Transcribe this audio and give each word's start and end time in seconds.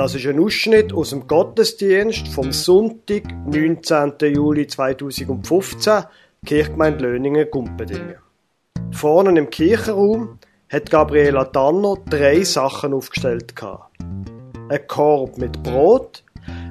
Das 0.00 0.14
ist 0.14 0.26
ein 0.26 0.40
Ausschnitt 0.40 0.94
aus 0.94 1.10
dem 1.10 1.26
Gottesdienst 1.26 2.28
vom 2.28 2.52
Sonntag, 2.52 3.22
19. 3.44 4.14
Juli 4.34 4.66
2015, 4.66 6.04
Kirchgemeinde 6.46 7.04
Löningen-Gumpendingen. 7.04 8.16
Vorne 8.92 9.38
im 9.38 9.50
Kirchenraum 9.50 10.38
hat 10.70 10.90
Gabriela 10.90 11.44
Tanner 11.44 11.96
drei 12.08 12.42
Sachen 12.44 12.94
aufgestellt. 12.94 13.52
Ein 14.70 14.86
Korb 14.86 15.36
mit 15.36 15.62
Brot, 15.62 16.24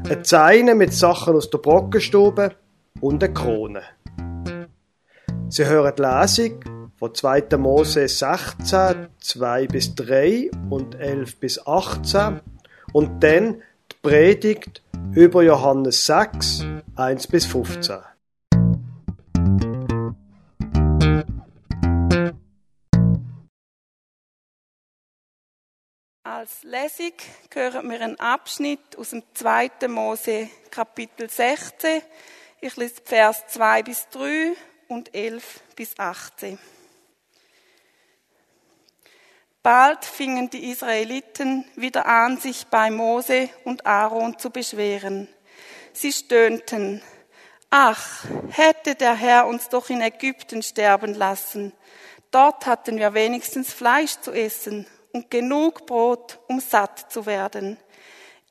eine 0.05 0.23
Zeine 0.23 0.73
mit 0.73 0.91
Sachen 0.91 1.35
aus 1.35 1.51
der 1.51 1.59
Brockenstube 1.59 2.53
und 2.99 3.23
eine 3.23 3.31
Krone. 3.31 3.83
Sie 5.49 5.67
hören 5.67 5.93
die 5.95 6.01
Lesung 6.01 6.61
von 6.97 7.13
2. 7.13 7.43
Mose 7.59 8.07
16, 8.07 9.09
2 9.19 9.67
bis 9.67 9.93
3 9.93 10.49
und 10.71 10.95
11 10.95 11.39
bis 11.39 11.67
18 11.67 12.41
und 12.93 13.23
dann 13.23 13.61
die 13.91 13.95
Predigt 14.01 14.81
über 15.13 15.43
Johannes 15.43 16.05
6, 16.05 16.65
1 16.95 17.27
bis 17.27 17.45
15. 17.45 17.99
Als 26.23 26.63
Lesung 26.63 27.13
hören 27.51 27.89
wir 27.89 28.01
einen 28.01 28.19
Abschnitt 28.19 28.97
aus 28.97 29.09
dem 29.09 29.23
2. 29.33 29.87
Mose 29.89 30.47
Kapitel 30.71 31.29
16. 31.29 32.01
Ich 32.61 32.77
lese 32.77 33.01
Vers 33.03 33.43
2 33.47 33.83
bis 33.83 34.07
3 34.09 34.53
und 34.87 35.13
11 35.13 35.61
bis 35.75 35.97
18. 35.97 36.57
Bald 39.61 40.05
fingen 40.05 40.49
die 40.49 40.71
Israeliten 40.71 41.65
wieder 41.75 42.05
an, 42.05 42.37
sich 42.37 42.67
bei 42.67 42.89
Mose 42.89 43.49
und 43.65 43.85
Aaron 43.85 44.39
zu 44.39 44.51
beschweren. 44.51 45.27
Sie 45.91 46.13
stöhnten, 46.13 47.01
ach, 47.69 48.23
hätte 48.51 48.95
der 48.95 49.15
Herr 49.15 49.47
uns 49.47 49.67
doch 49.67 49.89
in 49.89 49.99
Ägypten 49.99 50.63
sterben 50.63 51.13
lassen. 51.13 51.73
Dort 52.31 52.67
hatten 52.67 52.97
wir 52.97 53.13
wenigstens 53.13 53.73
Fleisch 53.73 54.15
zu 54.21 54.31
essen 54.31 54.87
und 55.11 55.29
genug 55.29 55.85
Brot, 55.85 56.39
um 56.47 56.61
satt 56.61 57.11
zu 57.11 57.25
werden. 57.25 57.77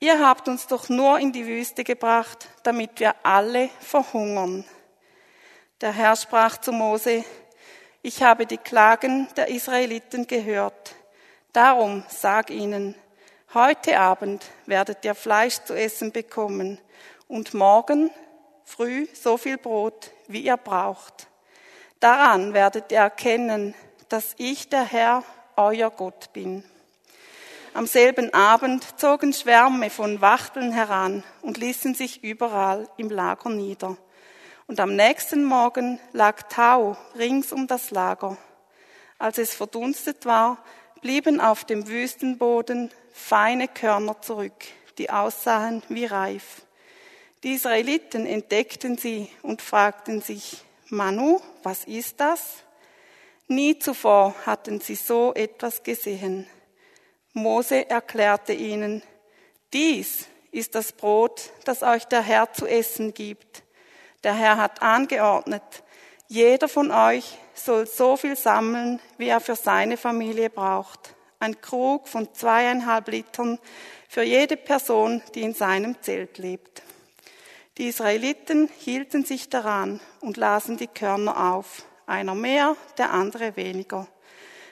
Ihr 0.01 0.21
habt 0.21 0.47
uns 0.47 0.67
doch 0.67 0.91
nur 0.91 1.19
in 1.19 1.33
die 1.33 1.47
Wüste 1.47 1.85
gebracht, 1.85 2.49
damit 2.65 3.01
wir 3.01 3.15
alle 3.23 3.71
verhungern. 3.81 4.65
Der 5.81 5.93
Herr 5.93 6.17
sprach 6.17 6.59
zu 6.59 6.71
Mose, 6.71 7.25
ich 8.03 8.23
habe 8.23 8.47
die 8.47 8.59
Klagen 8.59 9.27
der 9.37 9.49
Israeliten 9.49 10.27
gehört. 10.27 10.98
Darum 11.55 12.05
sag 12.09 12.51
ihnen, 12.51 12.95
heute 13.55 13.99
Abend 13.99 14.45
werdet 14.67 15.03
ihr 15.07 15.15
Fleisch 15.15 15.59
zu 15.65 15.73
essen 15.73 16.13
bekommen 16.13 16.79
und 17.27 17.55
morgen 17.55 18.11
früh 18.67 19.07
so 19.15 19.39
viel 19.39 19.57
Brot, 19.57 20.11
wie 20.27 20.43
ihr 20.43 20.59
braucht. 20.59 21.27
Daran 22.01 22.53
werdet 22.53 22.93
ihr 22.93 22.99
erkennen, 22.99 23.75
dass 24.11 24.35
ich 24.37 24.69
der 24.69 24.85
Herr, 24.85 25.25
euer 25.57 25.91
Gott 25.91 26.35
bin. 26.35 26.65
Am 27.73 27.87
selben 27.87 28.33
Abend 28.35 29.01
zogen 29.01 29.33
Schwärme 29.33 29.89
von 29.89 30.21
Wachteln 30.21 30.71
heran 30.71 31.25
und 31.41 31.57
ließen 31.57 31.95
sich 31.95 32.23
überall 32.23 32.89
im 32.99 33.09
Lager 33.09 33.49
nieder. 33.49 33.97
Und 34.67 34.81
am 34.81 34.95
nächsten 34.95 35.45
Morgen 35.45 35.99
lag 36.13 36.43
Tau 36.51 36.99
rings 37.17 37.53
um 37.53 37.67
das 37.67 37.91
Lager. 37.91 38.37
Als 39.19 39.39
es 39.39 39.55
verdunstet 39.55 40.27
war, 40.27 40.59
blieben 41.01 41.41
auf 41.41 41.65
dem 41.65 41.89
Wüstenboden 41.89 42.91
feine 43.13 43.69
Körner 43.69 44.21
zurück, 44.21 44.65
die 44.99 45.11
aussahen 45.11 45.83
wie 45.89 46.05
Reif. 46.05 46.63
Die 47.43 47.53
Israeliten 47.53 48.27
entdeckten 48.27 48.97
sie 48.97 49.31
und 49.43 49.63
fragten 49.63 50.21
sich, 50.21 50.63
Manu, 50.89 51.41
was 51.63 51.85
ist 51.85 52.21
das? 52.21 52.65
Nie 53.47 53.79
zuvor 53.79 54.35
hatten 54.45 54.81
sie 54.81 54.95
so 54.95 55.33
etwas 55.35 55.83
gesehen. 55.83 56.47
Mose 57.33 57.89
erklärte 57.89 58.53
ihnen, 58.53 59.03
dies 59.73 60.27
ist 60.51 60.75
das 60.75 60.93
Brot, 60.93 61.51
das 61.65 61.83
euch 61.83 62.05
der 62.07 62.23
Herr 62.23 62.53
zu 62.53 62.67
essen 62.67 63.15
gibt. 63.15 63.63
Der 64.25 64.35
Herr 64.35 64.57
hat 64.57 64.83
angeordnet, 64.83 65.63
jeder 66.29 66.69
von 66.69 66.91
euch 66.91 67.39
soll 67.55 67.87
so 67.87 68.17
viel 68.17 68.37
sammeln, 68.37 69.01
wie 69.17 69.29
er 69.29 69.41
für 69.41 69.57
seine 69.57 69.97
Familie 69.97 70.51
braucht. 70.51 71.15
Ein 71.41 71.61
Krug 71.61 72.07
von 72.07 72.33
zweieinhalb 72.35 73.09
Litern 73.09 73.59
für 74.09 74.23
jede 74.23 74.59
Person, 74.59 75.23
die 75.35 75.43
in 75.43 75.55
seinem 75.55 76.01
Zelt 76.03 76.37
lebt. 76.37 76.83
Die 77.79 77.89
Israeliten 77.89 78.69
hielten 78.79 79.25
sich 79.25 79.49
daran 79.49 80.01
und 80.21 80.37
lasen 80.37 80.77
die 80.77 80.87
Körner 80.87 81.55
auf, 81.55 81.85
einer 82.07 82.35
mehr, 82.35 82.77
der 82.99 83.13
andere 83.13 83.57
weniger. 83.57 84.07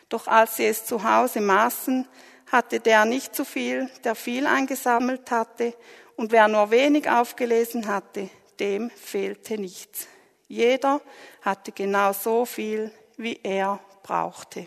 Doch 0.08 0.26
als 0.26 0.56
sie 0.56 0.66
es 0.66 0.84
zu 0.84 1.04
Hause 1.04 1.40
maßen, 1.40 2.06
hatte 2.52 2.80
der 2.80 3.06
nicht 3.06 3.34
zu 3.34 3.44
viel, 3.44 3.88
der 4.04 4.14
viel 4.14 4.46
eingesammelt 4.46 5.30
hatte, 5.30 5.74
und 6.16 6.32
wer 6.32 6.48
nur 6.48 6.70
wenig 6.70 7.10
aufgelesen 7.10 7.86
hatte, 7.86 8.30
dem 8.58 8.90
fehlte 8.90 9.58
nichts. 9.58 10.08
Jeder 10.48 11.00
hatte 11.42 11.72
genau 11.72 12.12
so 12.12 12.44
viel, 12.44 12.92
wie 13.16 13.40
er 13.42 13.80
brauchte. 14.02 14.66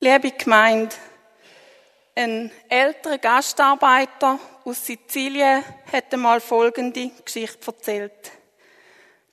Liebe 0.00 0.30
Gemeinde, 0.32 0.94
ein 2.14 2.50
älterer 2.68 3.18
Gastarbeiter 3.18 4.38
aus 4.64 4.84
Sizilien 4.84 5.64
hätte 5.90 6.16
mal 6.16 6.40
folgende 6.40 7.10
Geschichte 7.24 7.66
erzählt. 7.66 8.32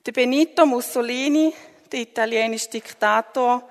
Der 0.06 0.12
Benito 0.12 0.64
Mussolini, 0.64 1.52
der 1.90 2.00
italienische 2.00 2.70
Diktator, 2.70 3.68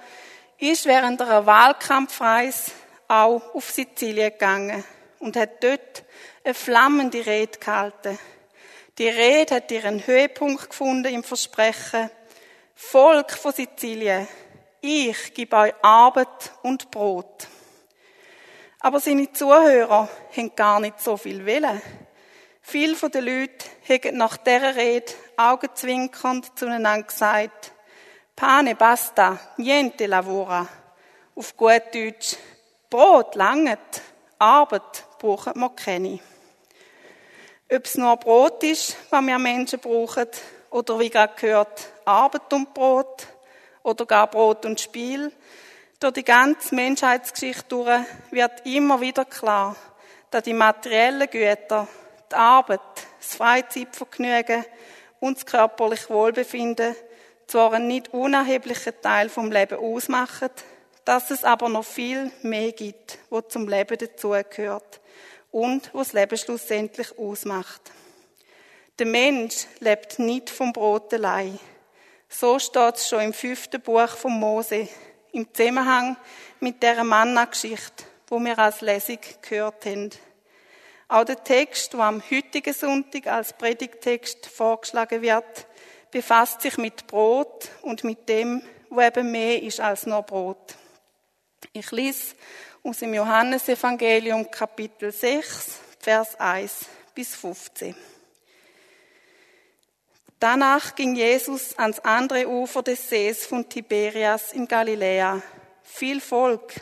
ist 0.57 0.85
während 0.85 1.21
einer 1.21 1.45
Wahlkampfreise 1.45 2.71
auch 3.07 3.55
auf 3.55 3.71
Sizilien 3.71 4.31
gegangen 4.31 4.83
und 5.19 5.35
hat 5.35 5.63
dort 5.63 6.03
eine 6.43 6.53
flammende 6.53 7.25
Rede 7.25 7.57
gehalten. 7.59 8.19
Die 8.97 9.09
Rede 9.09 9.55
hat 9.55 9.71
ihren 9.71 10.05
Höhepunkt 10.07 10.71
gefunden 10.71 11.13
im 11.13 11.23
Versprechen, 11.23 12.09
Volk 12.73 13.31
von 13.31 13.53
Sizilien, 13.53 14.27
ich 14.81 15.35
gebe 15.35 15.55
euch 15.55 15.73
Arbeit 15.83 16.51
und 16.63 16.89
Brot. 16.89 17.47
Aber 18.79 18.99
seine 18.99 19.31
Zuhörer 19.31 20.09
haben 20.35 20.55
gar 20.55 20.79
nicht 20.79 20.99
so 20.99 21.15
viel 21.15 21.45
Willen. 21.45 21.79
Viele 22.61 22.95
von 22.95 23.11
den 23.11 23.25
Leuten 23.25 23.69
haben 23.87 24.17
nach 24.17 24.37
dieser 24.37 24.75
Rede 24.75 25.13
augenzwinkernd 25.35 26.57
zueinander 26.57 27.03
gesagt, 27.03 27.73
Pane 28.35 28.75
basta, 28.75 29.39
niente 29.57 30.07
lavora. 30.07 30.67
Auf 31.35 31.55
gut 31.55 31.83
Deutsch, 31.93 32.35
Brot 32.89 33.35
langet, 33.35 34.01
Arbeit 34.39 35.05
brauchen 35.19 35.59
wir 35.59 35.69
keine. 35.69 36.19
Ob 37.69 37.85
es 37.85 37.97
nur 37.97 38.15
Brot 38.15 38.63
ist, 38.63 38.95
was 39.09 39.25
wir 39.25 39.37
Menschen 39.37 39.79
brauchen, 39.79 40.27
oder 40.69 40.99
wie 40.99 41.09
gerade 41.09 41.33
gehört, 41.35 41.91
Arbeit 42.05 42.53
und 42.53 42.73
Brot, 42.73 43.27
oder 43.83 44.05
gar 44.05 44.27
Brot 44.27 44.65
und 44.65 44.79
Spiel, 44.79 45.33
durch 45.99 46.13
die 46.13 46.23
ganze 46.23 46.73
Menschheitsgeschichte 46.73 47.67
durch 47.67 48.05
wird 48.31 48.65
immer 48.65 49.01
wieder 49.01 49.25
klar, 49.25 49.75
dass 50.31 50.43
die 50.43 50.53
materiellen 50.53 51.29
Güter, 51.29 51.89
die 52.31 52.35
Arbeit, 52.35 52.79
das 53.19 53.35
Freizeitvergnügen 53.35 54.63
und 55.19 55.35
das 55.35 55.45
körperliche 55.45 56.09
Wohlbefinden 56.09 56.95
zwar 57.47 57.73
einen 57.73 57.87
nicht 57.87 58.13
unerheblichen 58.13 58.93
Teil 59.01 59.27
vom 59.27 59.51
Leben 59.51 59.77
ausmachen, 59.77 60.51
dass 61.03 61.31
es 61.31 61.43
aber 61.43 61.67
noch 61.67 61.83
viel 61.83 62.31
mehr 62.43 62.71
gibt, 62.71 63.17
wo 63.29 63.41
zum 63.41 63.67
Leben 63.67 63.97
dazugehört 63.97 65.01
und 65.51 65.89
was 65.93 66.13
Leben 66.13 66.37
schlussendlich 66.37 67.17
ausmacht. 67.17 67.81
Der 68.99 69.05
Mensch 69.05 69.67
lebt 69.79 70.19
nicht 70.19 70.49
vom 70.49 70.73
Brot 70.73 71.13
allein. 71.13 71.59
So 72.29 72.59
steht 72.59 72.95
es 72.95 73.07
schon 73.07 73.21
im 73.21 73.33
fünften 73.33 73.81
Buch 73.81 74.09
von 74.09 74.33
Mose, 74.33 74.87
im 75.31 75.53
Zusammenhang 75.53 76.17
mit 76.59 76.81
der 76.81 77.03
Manna-Geschichte, 77.03 78.03
wo 78.27 78.39
wir 78.39 78.57
als 78.57 78.81
Lesung 78.81 79.19
gehört 79.41 79.85
haben. 79.85 80.09
Auch 81.09 81.23
der 81.23 81.41
Text, 81.43 81.93
der 81.93 82.01
am 82.01 82.21
heutigen 82.29 82.73
Sonntag 82.73 83.27
als 83.27 83.53
Predigtext 83.53 84.47
vorgeschlagen 84.47 85.21
wird, 85.21 85.67
befasst 86.11 86.61
sich 86.61 86.77
mit 86.77 87.07
Brot 87.07 87.69
und 87.81 88.03
mit 88.03 88.27
dem, 88.27 88.61
wo 88.89 89.01
eben 89.01 89.31
mehr 89.31 89.61
ist 89.61 89.79
als 89.79 90.05
nur 90.05 90.23
Brot. 90.23 90.75
Ich 91.71 91.91
lese 91.91 92.35
aus 92.87 92.99
dem 92.99 93.13
Johannesevangelium 93.13 94.49
Kapitel 94.49 95.11
6, 95.11 95.77
Vers 95.99 96.39
1 96.39 96.85
bis 97.13 97.35
15. 97.35 97.93
Danach 100.39 100.95
ging 100.95 101.13
Jesus 101.13 101.77
ans 101.77 101.99
andere 101.99 102.47
Ufer 102.47 102.83
des 102.83 103.09
Sees 103.09 103.45
von 103.45 103.67
Tiberias 103.67 104.53
in 104.53 104.69
Galiläa. 104.69 105.41
Viel 105.83 106.21
Volk 106.21 106.75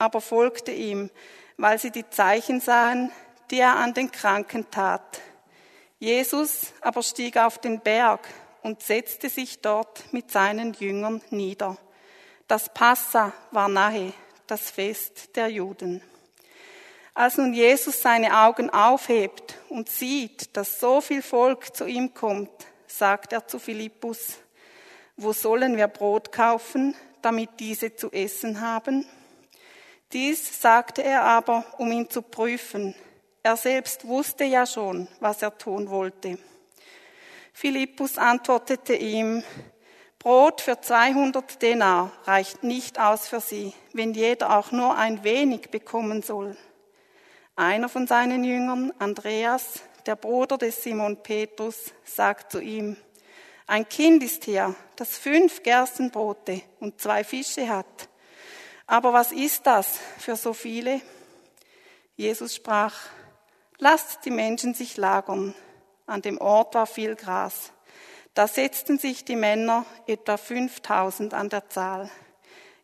aber 0.00 0.20
folgte 0.20 0.72
ihm, 0.72 1.10
weil 1.56 1.78
sie 1.78 1.92
die 1.92 2.10
Zeichen 2.10 2.60
sahen, 2.60 3.12
die 3.52 3.60
er 3.60 3.76
an 3.76 3.94
den 3.94 4.10
Kranken 4.10 4.68
tat. 4.68 5.20
Jesus 6.00 6.72
aber 6.80 7.04
stieg 7.04 7.36
auf 7.36 7.58
den 7.58 7.78
Berg 7.78 8.26
und 8.62 8.82
setzte 8.82 9.28
sich 9.28 9.60
dort 9.60 10.12
mit 10.12 10.32
seinen 10.32 10.72
Jüngern 10.72 11.22
nieder. 11.30 11.76
Das 12.48 12.68
Passa 12.74 13.32
war 13.52 13.68
nahe, 13.68 14.12
das 14.52 14.70
Fest 14.70 15.34
der 15.34 15.48
Juden. 15.48 16.02
Als 17.14 17.38
nun 17.38 17.54
Jesus 17.54 18.02
seine 18.02 18.38
Augen 18.44 18.68
aufhebt 18.68 19.54
und 19.70 19.88
sieht, 19.88 20.54
dass 20.58 20.78
so 20.78 21.00
viel 21.00 21.22
Volk 21.22 21.74
zu 21.74 21.86
ihm 21.86 22.12
kommt, 22.12 22.50
sagt 22.86 23.32
er 23.32 23.46
zu 23.48 23.58
Philippus, 23.58 24.34
wo 25.16 25.32
sollen 25.32 25.78
wir 25.78 25.88
Brot 25.88 26.32
kaufen, 26.32 26.94
damit 27.22 27.60
diese 27.60 27.96
zu 27.96 28.12
essen 28.12 28.60
haben? 28.60 29.06
Dies 30.12 30.60
sagte 30.60 31.02
er 31.02 31.22
aber, 31.22 31.64
um 31.78 31.90
ihn 31.90 32.10
zu 32.10 32.20
prüfen. 32.20 32.94
Er 33.42 33.56
selbst 33.56 34.06
wusste 34.06 34.44
ja 34.44 34.66
schon, 34.66 35.08
was 35.18 35.40
er 35.40 35.56
tun 35.56 35.88
wollte. 35.88 36.36
Philippus 37.54 38.18
antwortete 38.18 38.96
ihm, 38.96 39.42
Brot 40.22 40.60
für 40.60 40.80
200 40.80 41.60
Denar 41.60 42.12
reicht 42.26 42.62
nicht 42.62 43.00
aus 43.00 43.26
für 43.26 43.40
sie, 43.40 43.74
wenn 43.92 44.14
jeder 44.14 44.56
auch 44.56 44.70
nur 44.70 44.96
ein 44.96 45.24
wenig 45.24 45.72
bekommen 45.72 46.22
soll. 46.22 46.56
Einer 47.56 47.88
von 47.88 48.06
seinen 48.06 48.44
Jüngern, 48.44 48.92
Andreas, 49.00 49.80
der 50.06 50.14
Bruder 50.14 50.58
des 50.58 50.80
Simon 50.80 51.20
Petrus, 51.24 51.92
sagt 52.04 52.52
zu 52.52 52.60
ihm, 52.60 52.96
ein 53.66 53.88
Kind 53.88 54.22
ist 54.22 54.44
hier, 54.44 54.76
das 54.94 55.18
fünf 55.18 55.64
Gerstenbrote 55.64 56.62
und 56.78 57.00
zwei 57.00 57.24
Fische 57.24 57.68
hat. 57.68 58.08
Aber 58.86 59.12
was 59.12 59.32
ist 59.32 59.66
das 59.66 59.98
für 60.18 60.36
so 60.36 60.52
viele? 60.52 61.00
Jesus 62.14 62.54
sprach, 62.54 62.94
lasst 63.78 64.24
die 64.24 64.30
Menschen 64.30 64.74
sich 64.74 64.96
lagern. 64.96 65.52
An 66.06 66.22
dem 66.22 66.38
Ort 66.38 66.76
war 66.76 66.86
viel 66.86 67.16
Gras. 67.16 67.72
Da 68.34 68.48
setzten 68.48 68.98
sich 68.98 69.24
die 69.24 69.36
Männer, 69.36 69.84
etwa 70.06 70.38
5000 70.38 71.34
an 71.34 71.50
der 71.50 71.68
Zahl. 71.68 72.10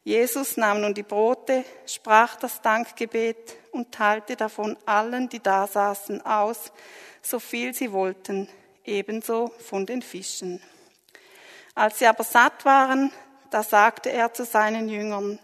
Jesus 0.04 0.56
nahm 0.56 0.82
nun 0.82 0.92
die 0.92 1.02
Brote, 1.02 1.64
sprach 1.86 2.36
das 2.36 2.60
Dankgebet 2.60 3.56
und 3.72 3.92
teilte 3.92 4.36
davon 4.36 4.76
allen, 4.84 5.28
die 5.28 5.40
da 5.40 5.66
saßen, 5.66 6.24
aus, 6.24 6.72
so 7.22 7.38
viel 7.38 7.72
sie 7.72 7.92
wollten, 7.92 8.48
ebenso 8.84 9.48
von 9.58 9.86
den 9.86 10.02
Fischen. 10.02 10.62
Als 11.74 11.98
sie 11.98 12.06
aber 12.06 12.24
satt 12.24 12.64
waren, 12.64 13.10
da 13.50 13.62
sagte 13.62 14.10
er 14.10 14.32
zu 14.34 14.44
seinen 14.44 14.88
Jüngern, 14.88 15.38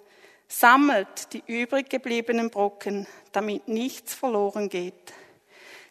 Sammelt 0.46 1.32
die 1.32 1.42
übrig 1.46 1.88
gebliebenen 1.88 2.50
Brocken, 2.50 3.06
damit 3.32 3.66
nichts 3.66 4.14
verloren 4.14 4.68
geht. 4.68 5.12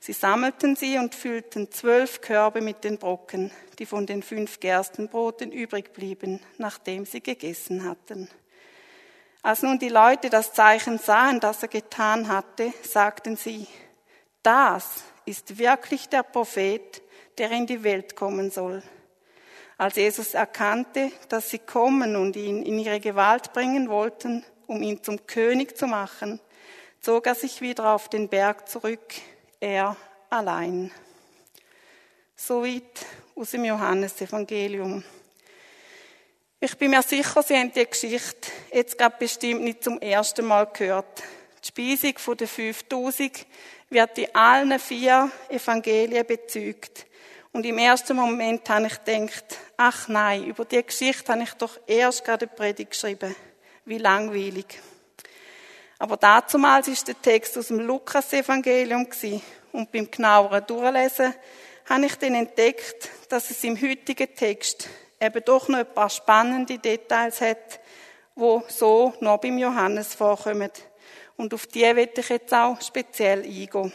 Sie 0.05 0.11
sammelten 0.11 0.75
sie 0.75 0.97
und 0.97 1.15
füllten 1.15 1.71
zwölf 1.71 2.19
Körbe 2.19 2.59
mit 2.59 2.83
den 2.83 2.97
Brocken, 2.97 3.51
die 3.79 3.85
von 3.85 4.05
den 4.05 4.21
fünf 4.21 4.59
Gerstenbroten 4.59 5.49
übrig 5.49 5.93
blieben, 5.93 6.41
nachdem 6.57 7.05
sie 7.05 7.21
gegessen 7.21 7.85
hatten. 7.85 8.27
Als 9.43 9.61
nun 9.61 9.79
die 9.79 9.87
Leute 9.87 10.29
das 10.29 10.51
Zeichen 10.51 10.97
sahen, 10.97 11.39
das 11.39 11.61
er 11.61 11.69
getan 11.69 12.27
hatte, 12.27 12.73
sagten 12.81 13.37
sie, 13.37 13.65
das 14.41 15.05
ist 15.23 15.57
wirklich 15.57 16.09
der 16.09 16.23
Prophet, 16.23 17.01
der 17.37 17.51
in 17.51 17.65
die 17.65 17.85
Welt 17.85 18.17
kommen 18.17 18.51
soll. 18.51 18.83
Als 19.77 19.95
Jesus 19.95 20.33
erkannte, 20.33 21.13
dass 21.29 21.49
sie 21.49 21.59
kommen 21.59 22.17
und 22.17 22.35
ihn 22.35 22.61
in 22.63 22.77
ihre 22.77 22.99
Gewalt 22.99 23.53
bringen 23.53 23.87
wollten, 23.87 24.43
um 24.67 24.81
ihn 24.81 25.01
zum 25.01 25.25
König 25.27 25.77
zu 25.77 25.87
machen, 25.87 26.41
zog 26.99 27.25
er 27.25 27.35
sich 27.35 27.61
wieder 27.61 27.93
auf 27.93 28.09
den 28.09 28.27
Berg 28.27 28.67
zurück, 28.67 29.13
er 29.63 29.95
allein. 30.29 30.91
Soweit 32.35 33.05
aus 33.33 33.51
dem 33.51 33.63
Johannesevangelium. 33.63 35.03
Ich 36.59 36.77
bin 36.77 36.91
mir 36.91 37.01
sicher, 37.01 37.41
Sie 37.41 37.55
haben 37.55 37.71
die 37.71 37.85
Geschichte 37.85 38.51
jetzt 38.73 38.97
gerade 38.97 39.15
bestimmt 39.17 39.61
nicht 39.61 39.83
zum 39.83 39.99
ersten 40.01 40.45
Mal 40.45 40.65
gehört. 40.65 41.23
Die 41.63 41.67
Speisung 41.67 42.37
den 42.37 42.47
5000 42.47 43.45
wird 43.89 44.17
in 44.17 44.35
allen 44.35 44.79
vier 44.79 45.31
Evangelien 45.47 46.27
bezeugt. 46.27 47.05
Und 47.53 47.65
im 47.65 47.77
ersten 47.77 48.17
Moment 48.17 48.69
habe 48.69 48.87
ich 48.87 49.03
gedacht, 49.03 49.59
ach 49.77 50.07
nein, 50.09 50.45
über 50.45 50.65
die 50.65 50.83
Geschichte 50.83 51.31
habe 51.31 51.43
ich 51.43 51.53
doch 51.53 51.79
erst 51.87 52.25
gerade 52.25 52.47
eine 52.47 52.55
Predigt 52.55 52.91
geschrieben. 52.91 53.33
Wie 53.85 53.97
langweilig. 53.97 54.79
Aber 55.99 56.17
damals 56.17 56.87
ist 56.87 57.07
der 57.07 57.21
Text 57.21 57.57
aus 57.57 57.67
dem 57.67 57.79
Lukas-Evangelium 57.79 59.07
und 59.71 59.91
beim 59.91 60.09
genaueren 60.09 60.65
Durchlesen 60.65 61.33
habe 61.85 62.05
ich 62.05 62.15
dann 62.15 62.35
entdeckt, 62.35 63.09
dass 63.29 63.49
es 63.49 63.63
im 63.63 63.79
heutigen 63.81 64.33
Text 64.35 64.89
eben 65.19 65.43
doch 65.43 65.67
noch 65.67 65.79
ein 65.79 65.93
paar 65.93 66.09
spannende 66.09 66.77
Details 66.77 67.41
hat, 67.41 67.79
wo 68.35 68.63
so 68.67 69.13
noch 69.19 69.39
beim 69.39 69.57
Johannes 69.57 70.15
vorkommen. 70.15 70.71
Und 71.35 71.53
auf 71.53 71.67
die 71.67 71.81
werde 71.81 72.21
ich 72.21 72.29
jetzt 72.29 72.53
auch 72.53 72.79
speziell 72.81 73.43
eingehen. 73.43 73.91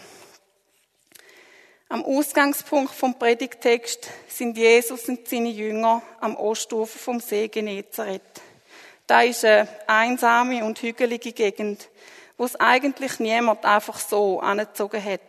Am 1.91 2.05
Ausgangspunkt 2.05 2.93
vom 2.93 3.19
Predigtext 3.19 4.09
sind 4.29 4.59
Jesus 4.59 5.09
und 5.09 5.27
seine 5.27 5.49
Jünger 5.49 6.03
am 6.21 6.37
Ostufer 6.37 6.99
vom 6.99 7.21
See 7.21 7.49
Genezareth. 7.49 8.43
Da 9.09 9.23
ist 9.23 9.43
eine 9.43 9.67
einsame 9.87 10.63
und 10.63 10.83
hügelige 10.83 11.33
Gegend, 11.33 11.89
wo 12.37 12.45
es 12.45 12.57
eigentlich 12.57 13.19
niemand 13.19 13.65
einfach 13.65 13.99
so 13.99 14.39
angezogen 14.39 15.03
hat. 15.03 15.23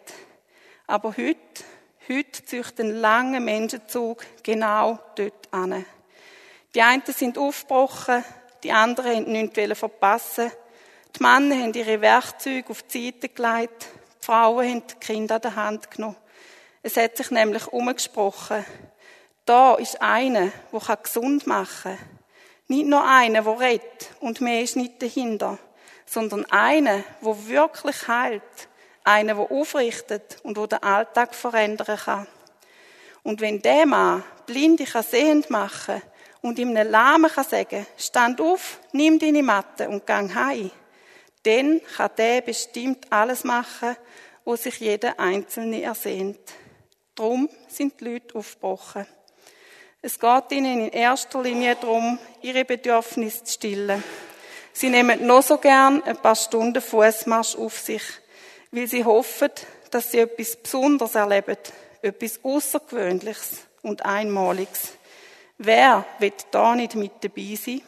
Aber 0.86 1.16
heute, 1.16 1.64
heute 2.10 2.44
zieht 2.44 2.78
ein 2.81 2.92
langer 2.92 3.40
Menschenzug 3.40 4.26
genau 4.44 5.00
dort 5.16 5.48
an. 5.52 5.86
Die 6.76 6.81
einen 6.81 7.04
sind 7.06 7.38
aufgebrochen, 7.38 8.26
die 8.64 8.74
anderen 8.74 9.26
wollten 9.26 9.31
nichts 9.31 9.80
verpassen. 9.80 10.52
Die 11.16 11.24
Männer 11.24 11.56
haben 11.56 11.74
ihre 11.74 12.02
Werkzeuge 12.02 12.70
auf 12.72 12.84
die 12.84 13.06
Seite 13.06 13.30
gelegt, 13.30 13.88
die 14.22 14.25
Frauen 14.25 14.68
haben 14.68 14.84
die 14.88 14.96
Kinder 14.96 15.36
an 15.36 15.42
der 15.42 15.56
Hand 15.56 15.90
genommen. 15.90 16.18
Es 16.84 16.98
hat 16.98 17.16
sich 17.16 17.32
nämlich 17.32 17.66
umgesprochen. 17.68 18.66
Da 19.46 19.75
ist 19.75 20.02
einer, 20.02 20.52
der 20.74 20.96
gesund 20.98 21.48
machen 21.48 21.98
kann. 21.98 22.19
Nicht 22.69 22.86
nur 22.86 23.03
einer, 23.03 23.41
der 23.41 23.60
redet 23.60 24.12
und 24.20 24.41
mehr 24.41 24.62
ist 24.62 24.75
nicht 24.75 25.01
dahinter, 25.01 25.58
sondern 26.05 26.46
einer, 26.46 27.03
der 27.20 27.48
wirklich 27.48 28.08
heilt. 28.08 28.44
Einer, 29.03 29.34
der 29.34 29.51
aufrichtet 29.51 30.38
und 30.44 30.55
der 30.55 30.67
den 30.67 30.84
Alltag 30.84 31.34
verändern 31.34 31.98
kann. 31.98 32.27
Und 33.24 33.41
wenn 33.41 33.60
der 33.60 33.88
Mann 33.88 34.24
Blinde 34.46 34.84
kann 34.86 35.01
sehend 35.01 35.50
machen 35.50 36.00
und 36.41 36.60
ihm 36.60 36.70
einen 36.70 36.91
Lahmen 36.91 37.32
kann 37.32 37.44
sagen, 37.44 37.88
stand 37.98 38.39
auf, 38.39 38.79
nimm 38.91 39.17
deine 39.17 39.41
Matte 39.41 39.89
und 39.89 40.05
gang 40.05 40.32
heim, 40.36 40.70
dann 41.41 41.82
kann 41.98 42.12
der 42.20 42.41
bestimmt 42.41 43.12
alles 43.12 43.44
machen, 43.44 43.96
wo 44.46 44.55
sich 44.55 44.79
jeder 44.79 45.20
Einzelne 45.20 45.82
ersehnt. 45.82 46.39
Darum 47.15 47.50
sind 47.67 48.00
die 48.00 48.05
Leute 48.05 48.36
aufgebrochen. 48.36 49.08
Es 50.01 50.18
geht 50.18 50.51
ihnen 50.51 50.86
in 50.88 50.94
erster 50.94 51.41
Linie 51.41 51.75
darum, 51.75 52.18
ihre 52.41 52.63
Bedürfnisse 52.63 53.44
zu 53.44 53.53
stillen. 53.56 54.01
Sie 54.72 54.89
nehmen 54.89 55.27
noch 55.27 55.44
so 55.44 55.58
gern 55.58 56.01
ein 56.03 56.15
paar 56.15 56.38
Stunden 56.38 56.82
Fußmarsch 56.82 57.58
auf 57.58 57.77
sich, 57.79 58.03
weil 58.72 58.88
sie 58.88 59.03
hoffen, 59.03 59.51
dass 59.91 60.12
sie 60.12 60.20
etwas 60.20 60.56
Besonderes 60.56 61.15
erleben, 61.15 61.58
etwas 62.01 62.39
Außergewöhnliches 62.41 63.63
und 63.82 64.06
Einmaliges. 64.06 64.94
Wer 65.58 66.06
wird 66.20 66.48
da 66.51 66.75
nicht 66.75 66.96
mit 66.96 67.12
dabei 67.20 67.58
sein? 67.62 67.82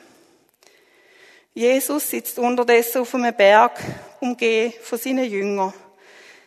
Jesus 1.54 2.10
sitzt 2.10 2.40
unterdessen 2.40 3.04
auf 3.04 3.16
einem 3.16 3.34
Berg, 3.34 3.80
umgeben 4.20 4.74
von 4.84 5.00
seinen 5.00 5.32
Jüngern. 5.32 5.74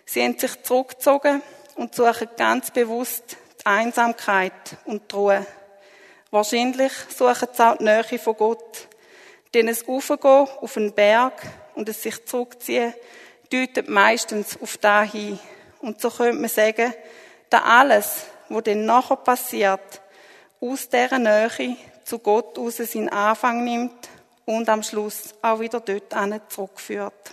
Sie 0.04 0.22
haben 0.22 0.38
sich 0.38 0.62
zurückgezogen 0.62 1.40
und 1.76 1.94
suchen 1.94 2.28
ganz 2.36 2.70
bewusst 2.70 3.38
Einsamkeit 3.64 4.76
und 4.84 5.10
die 5.10 5.14
Ruhe. 5.16 5.46
Wahrscheinlich 6.30 6.92
suchen 7.08 7.48
sie 7.52 7.62
auch 7.62 7.76
die 7.76 7.84
Nähe 7.84 8.18
von 8.18 8.36
Gott. 8.36 8.88
Denn 9.54 9.68
es 9.68 9.86
Aufgehen 9.86 10.48
auf 10.60 10.76
einen 10.76 10.92
Berg 10.92 11.40
und 11.74 11.88
es 11.88 12.02
sich 12.02 12.26
zurückziehen, 12.26 12.92
deutet 13.50 13.88
meistens 13.88 14.58
auf 14.60 14.76
da 14.78 15.02
hin. 15.02 15.38
Und 15.80 16.00
so 16.00 16.10
könnte 16.10 16.40
man 16.40 16.50
sagen, 16.50 16.92
dass 17.50 17.62
alles, 17.62 18.26
was 18.48 18.64
dann 18.64 18.84
nachher 18.84 19.16
passiert, 19.16 20.00
aus 20.60 20.88
dieser 20.88 21.18
Nähe 21.18 21.76
zu 22.04 22.18
Gott 22.18 22.58
aus 22.58 22.76
seinen 22.76 23.08
Anfang 23.08 23.64
nimmt 23.64 24.08
und 24.44 24.68
am 24.68 24.82
Schluss 24.82 25.34
auch 25.40 25.60
wieder 25.60 25.80
dort 25.80 26.14
zurückführt. 26.48 27.32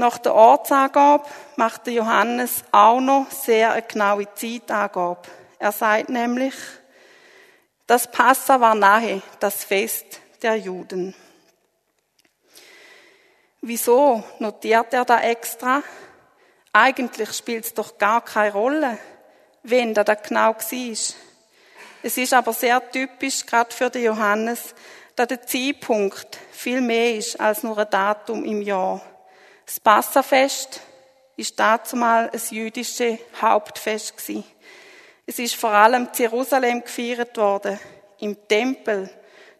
Nach 0.00 0.16
der 0.16 0.32
Ortsangabe 0.32 1.28
macht 1.56 1.86
der 1.86 1.94
Johannes 1.94 2.62
auch 2.70 3.00
noch 3.00 3.28
sehr 3.32 3.72
eine 3.72 3.82
genaue 3.82 4.32
Zeitangabe. 4.32 5.22
Er 5.58 5.72
sagt 5.72 6.08
nämlich, 6.08 6.54
das 7.88 8.08
Passa 8.08 8.60
war 8.60 8.76
nahe, 8.76 9.22
das 9.40 9.64
Fest 9.64 10.20
der 10.40 10.54
Juden. 10.54 11.16
Wieso 13.60 14.22
notiert 14.38 14.94
er 14.94 15.04
da 15.04 15.20
extra? 15.20 15.82
Eigentlich 16.72 17.32
spielt 17.32 17.64
es 17.64 17.74
doch 17.74 17.98
gar 17.98 18.20
keine 18.20 18.52
Rolle, 18.52 18.98
wenn 19.64 19.94
da 19.94 20.04
genau 20.04 20.54
war. 20.54 21.14
Es 22.04 22.16
ist 22.16 22.34
aber 22.34 22.52
sehr 22.52 22.88
typisch, 22.92 23.44
gerade 23.44 23.74
für 23.74 23.90
den 23.90 24.04
Johannes, 24.04 24.76
dass 25.16 25.26
der 25.26 25.44
Zeitpunkt 25.44 26.38
viel 26.52 26.80
mehr 26.80 27.16
ist 27.16 27.40
als 27.40 27.64
nur 27.64 27.76
ein 27.76 27.90
Datum 27.90 28.44
im 28.44 28.62
Jahr. 28.62 29.02
Das 29.68 29.80
Passafest 29.80 30.80
ist 31.36 31.60
dazumal 31.60 32.30
ein 32.32 32.40
jüdisches 32.48 33.18
Hauptfest. 33.38 34.14
Es 35.26 35.38
ist 35.38 35.56
vor 35.56 35.68
allem 35.68 36.04
in 36.04 36.18
Jerusalem 36.18 36.82
gefeiert 36.82 37.36
worden, 37.36 37.78
im 38.18 38.48
Tempel, 38.48 39.10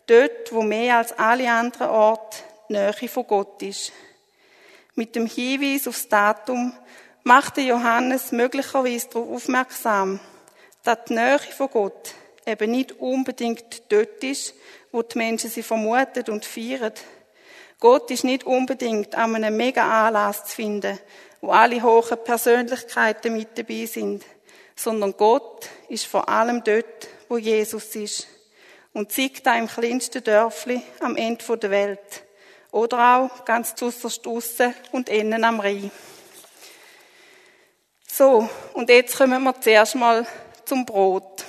dort, 0.07 0.51
wo 0.51 0.63
mehr 0.63 0.97
als 0.97 1.13
alle 1.13 1.53
anderen 1.53 1.91
Orte 1.91 2.39
die 2.71 2.73
Nähe 2.73 3.09
von 3.11 3.27
Gott 3.27 3.63
ist. 3.63 3.93
Mit 4.95 5.15
dem 5.15 5.27
Hinweis 5.27 5.87
aufs 5.87 6.09
Datum 6.09 6.73
machte 7.23 7.61
Johannes 7.61 8.33
möglicherweise 8.33 9.09
darauf 9.11 9.29
aufmerksam, 9.29 10.21
dass 10.85 11.05
die 11.07 11.17
Nähe 11.17 11.39
von 11.39 11.69
Gott 11.69 12.15
eben 12.47 12.71
nicht 12.71 12.93
unbedingt 12.93 13.93
dort 13.93 14.25
ist, 14.25 14.55
wo 14.91 15.03
die 15.03 15.19
Menschen 15.19 15.51
sie 15.51 15.63
vermuten 15.63 16.33
und 16.33 16.47
feiern. 16.47 16.95
Gott 17.81 18.11
ist 18.11 18.25
nicht 18.25 18.45
unbedingt 18.45 19.15
an 19.15 19.37
einem 19.37 19.57
mega 19.57 20.09
Anlass 20.09 20.45
zu 20.47 20.57
finden, 20.57 20.99
wo 21.41 21.51
alle 21.51 21.83
hohen 21.83 22.25
Persönlichkeiten 22.25 23.37
mit 23.37 23.57
dabei 23.57 23.87
sind, 23.87 24.25
sondern 24.75 25.17
Gott 25.17 25.69
ist 25.89 26.07
vor 26.07 26.29
allem 26.29 26.65
dort, 26.65 27.09
wo 27.29 27.39
Jesus 27.39 27.95
ist 27.95 28.27
und 28.93 29.13
zeigt 29.13 29.47
da 29.47 29.57
im 29.57 29.69
kleinsten 29.69 30.25
Dörfli 30.25 30.83
am 31.01 31.17
Ende 31.17 31.57
der 31.57 31.71
Welt 31.71 32.25
oder 32.73 33.19
auch 33.19 33.45
ganz 33.45 33.75
zuerst 33.75 34.27
aussen 34.27 34.75
und 34.93 35.09
innen 35.09 35.45
am 35.45 35.61
Rhein. 35.61 35.91
So, 38.07 38.49
und 38.73 38.91
jetzt 38.91 39.17
kommen 39.17 39.43
wir 39.45 39.61
zuerst 39.61 39.95
mal 39.95 40.27
zum 40.65 40.85
Brot. 40.85 41.45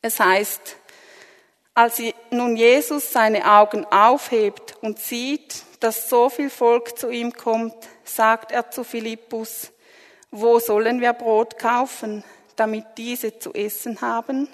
Es 0.00 0.20
heißt, 0.20 0.76
als 1.74 2.02
nun 2.30 2.56
Jesus 2.56 3.12
seine 3.12 3.50
Augen 3.50 3.86
aufhebt 3.86 4.76
und 4.82 4.98
sieht, 4.98 5.62
dass 5.80 6.08
so 6.08 6.28
viel 6.28 6.50
Volk 6.50 6.98
zu 6.98 7.10
ihm 7.10 7.32
kommt, 7.32 7.74
sagt 8.04 8.52
er 8.52 8.70
zu 8.70 8.84
Philippus, 8.84 9.72
wo 10.30 10.58
sollen 10.58 11.00
wir 11.00 11.12
Brot 11.12 11.58
kaufen, 11.58 12.24
damit 12.56 12.84
diese 12.96 13.38
zu 13.38 13.52
essen 13.52 14.00
haben? 14.00 14.48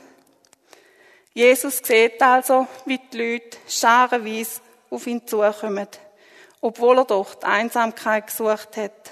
Jesus 1.35 1.79
sieht 1.85 2.21
also, 2.23 2.67
wie 2.85 2.99
die 3.13 3.17
Leute 3.17 3.59
scharenweise 3.69 4.61
auf 4.91 5.07
ihn 5.07 5.27
zukommen, 5.27 5.89
obwohl 6.61 6.99
er 6.99 7.05
doch 7.05 7.35
die 7.35 7.47
Einsamkeit 7.47 8.27
gesucht 8.27 8.77
hat. 8.77 9.11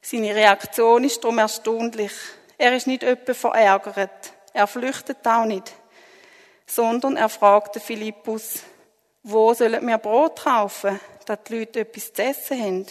Seine 0.00 0.34
Reaktion 0.34 1.04
ist 1.04 1.22
darum 1.22 1.38
erstaunlich. 1.38 2.12
Er 2.56 2.74
ist 2.74 2.86
nicht 2.86 3.04
öppe 3.04 3.34
verärgert. 3.34 4.32
Er 4.54 4.66
flüchtet 4.66 5.26
auch 5.26 5.44
nicht, 5.44 5.72
sondern 6.74 7.16
er 7.16 7.28
fragte 7.28 7.80
Philippus, 7.80 8.62
wo 9.22 9.52
sollen 9.52 9.86
wir 9.86 9.98
Brot 9.98 10.42
kaufen, 10.42 10.98
dass 11.26 11.38
die 11.46 11.58
Leute 11.58 11.80
etwas 11.80 12.12
zu 12.12 12.22
essen 12.22 12.60
haben? 12.60 12.86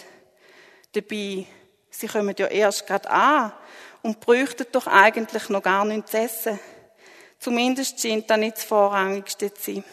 Dabei, 0.92 1.46
sie 1.90 2.06
kommen 2.06 2.34
ja 2.38 2.46
erst 2.46 2.86
gerade 2.86 3.10
an 3.10 3.52
und 4.02 4.20
bräuchten 4.20 4.66
doch 4.70 4.86
eigentlich 4.86 5.48
noch 5.48 5.62
gar 5.62 5.84
nichts 5.84 6.12
zu 6.12 6.18
essen. 6.18 6.60
Zumindest 7.40 8.00
scheint 8.00 8.30
das 8.30 8.38
nicht 8.38 8.56
das 8.58 8.64
Vorrangigste 8.64 9.52
zu 9.52 9.72
sein. 9.72 9.84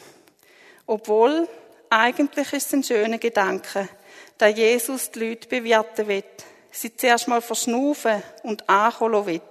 Obwohl, 0.86 1.48
eigentlich 1.90 2.54
ist 2.54 2.68
es 2.68 2.74
ein 2.74 2.84
schöner 2.84 3.18
Gedanke, 3.18 3.90
da 4.38 4.48
Jesus 4.48 5.10
die 5.10 5.30
Leute 5.30 5.48
bewirten 5.48 6.08
will, 6.08 6.24
sie 6.72 6.96
zuerst 6.96 7.28
mal 7.28 7.42
verschnaufen 7.42 8.22
und 8.44 8.70
ankommen 8.70 9.26
will. 9.26 9.42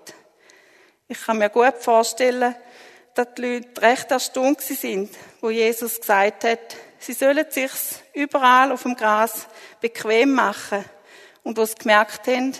Ich 1.08 1.20
kann 1.24 1.38
mir 1.38 1.48
gut 1.48 1.74
vorstellen, 1.80 2.54
dass 3.18 3.34
die 3.34 3.42
Leute 3.42 3.82
recht 3.82 4.12
erstaunt 4.12 4.60
sind, 4.60 5.10
wo 5.40 5.50
Jesus 5.50 5.98
gesagt 5.98 6.44
hat, 6.44 6.76
sie 7.00 7.14
sollen 7.14 7.46
sich 7.50 7.72
überall 8.14 8.70
auf 8.70 8.84
dem 8.84 8.94
Gras 8.94 9.48
bequem 9.80 10.34
machen 10.34 10.84
und 11.42 11.58
wo 11.58 11.64
sie 11.64 11.74
gemerkt 11.74 12.28
haben, 12.28 12.54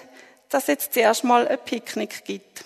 dass 0.49 0.65
es 0.65 0.69
jetzt 0.69 0.95
zuerst 0.95 1.23
mal 1.23 1.47
ein 1.47 1.59
Picknick 1.65 2.25
gibt. 2.25 2.65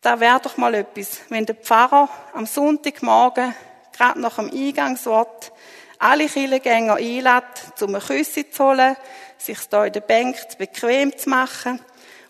Da 0.00 0.20
wäre 0.20 0.38
doch 0.38 0.56
mal 0.58 0.74
etwas, 0.74 1.22
wenn 1.28 1.44
der 1.44 1.56
Pfarrer 1.56 2.08
am 2.34 2.46
Sonntagmorgen, 2.46 3.52
gerade 3.96 4.20
nach 4.20 4.36
dem 4.36 4.52
Eingangswort, 4.52 5.50
alle 5.98 6.28
Kirchengänger 6.28 6.96
einlädt, 6.96 7.80
um 7.80 7.96
ein 7.96 8.00
Küsse 8.00 8.48
zu 8.48 8.64
holen, 8.64 8.96
sich 9.38 9.58
da 9.68 9.86
in 9.86 9.92
der 9.92 10.02
Bank 10.02 10.36
bequem 10.56 11.18
zu 11.18 11.30
machen 11.30 11.80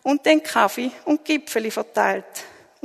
und 0.02 0.25
den 0.25 0.42
Kaffee 0.42 0.92
und 1.04 1.26
Gipfeli 1.26 1.70
verteilt. 1.70 2.25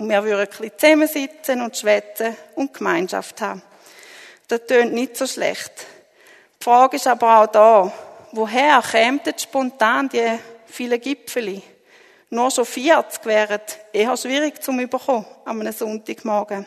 Und 0.01 0.09
wir 0.09 0.23
würden 0.23 0.39
ein 0.39 0.47
bisschen 0.49 0.71
zusammensitzen 0.79 1.61
und 1.61 1.77
schwätzen 1.77 2.35
und 2.55 2.73
Gemeinschaft 2.73 3.39
haben. 3.39 3.61
Das 4.47 4.65
tönt 4.65 4.93
nicht 4.93 5.15
so 5.15 5.27
schlecht. 5.27 5.85
Die 6.59 6.63
Frage 6.63 6.95
ist 6.95 7.05
aber 7.05 7.39
auch 7.39 7.45
da, 7.45 7.93
woher 8.31 8.81
kämen 8.81 9.21
spontan 9.37 10.09
die 10.09 10.39
vielen 10.65 10.99
Gipfeli? 10.99 11.61
Nur 12.31 12.49
schon 12.49 12.65
40 12.65 13.23
wären 13.27 13.61
eher 13.93 14.17
schwierig 14.17 14.63
zu 14.63 14.75
bekommen 14.75 15.27
an 15.45 15.61
einem 15.61 15.71
Sonntagmorgen. 15.71 16.65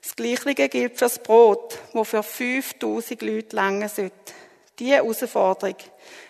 Das 0.00 0.16
Gleiche 0.16 0.70
gilt 0.70 0.94
für 0.94 1.04
das 1.04 1.18
Brot, 1.18 1.78
das 1.92 2.08
für 2.08 2.22
5000 2.22 3.20
Leute 3.20 3.56
lange 3.56 3.90
sollte. 3.90 4.32
Diese 4.78 4.94
Herausforderung 4.94 5.76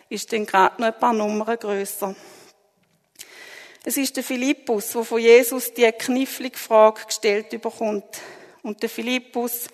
ist 0.08 0.32
dann 0.32 0.46
gerade 0.46 0.82
noch 0.82 0.88
ein 0.88 0.98
paar 0.98 1.12
Nummern 1.12 1.56
grösser. 1.56 2.16
Es 3.82 3.96
ist 3.96 4.16
der 4.16 4.25
Philippus, 4.25 4.92
der 4.92 5.04
von 5.04 5.20
Jesus 5.20 5.72
die 5.72 5.90
knifflige 5.90 6.58
Frage 6.58 7.06
gestellt 7.06 7.50
bekommt. 7.50 8.04
Und 8.62 8.82
der 8.82 8.90
Philippus 8.90 9.68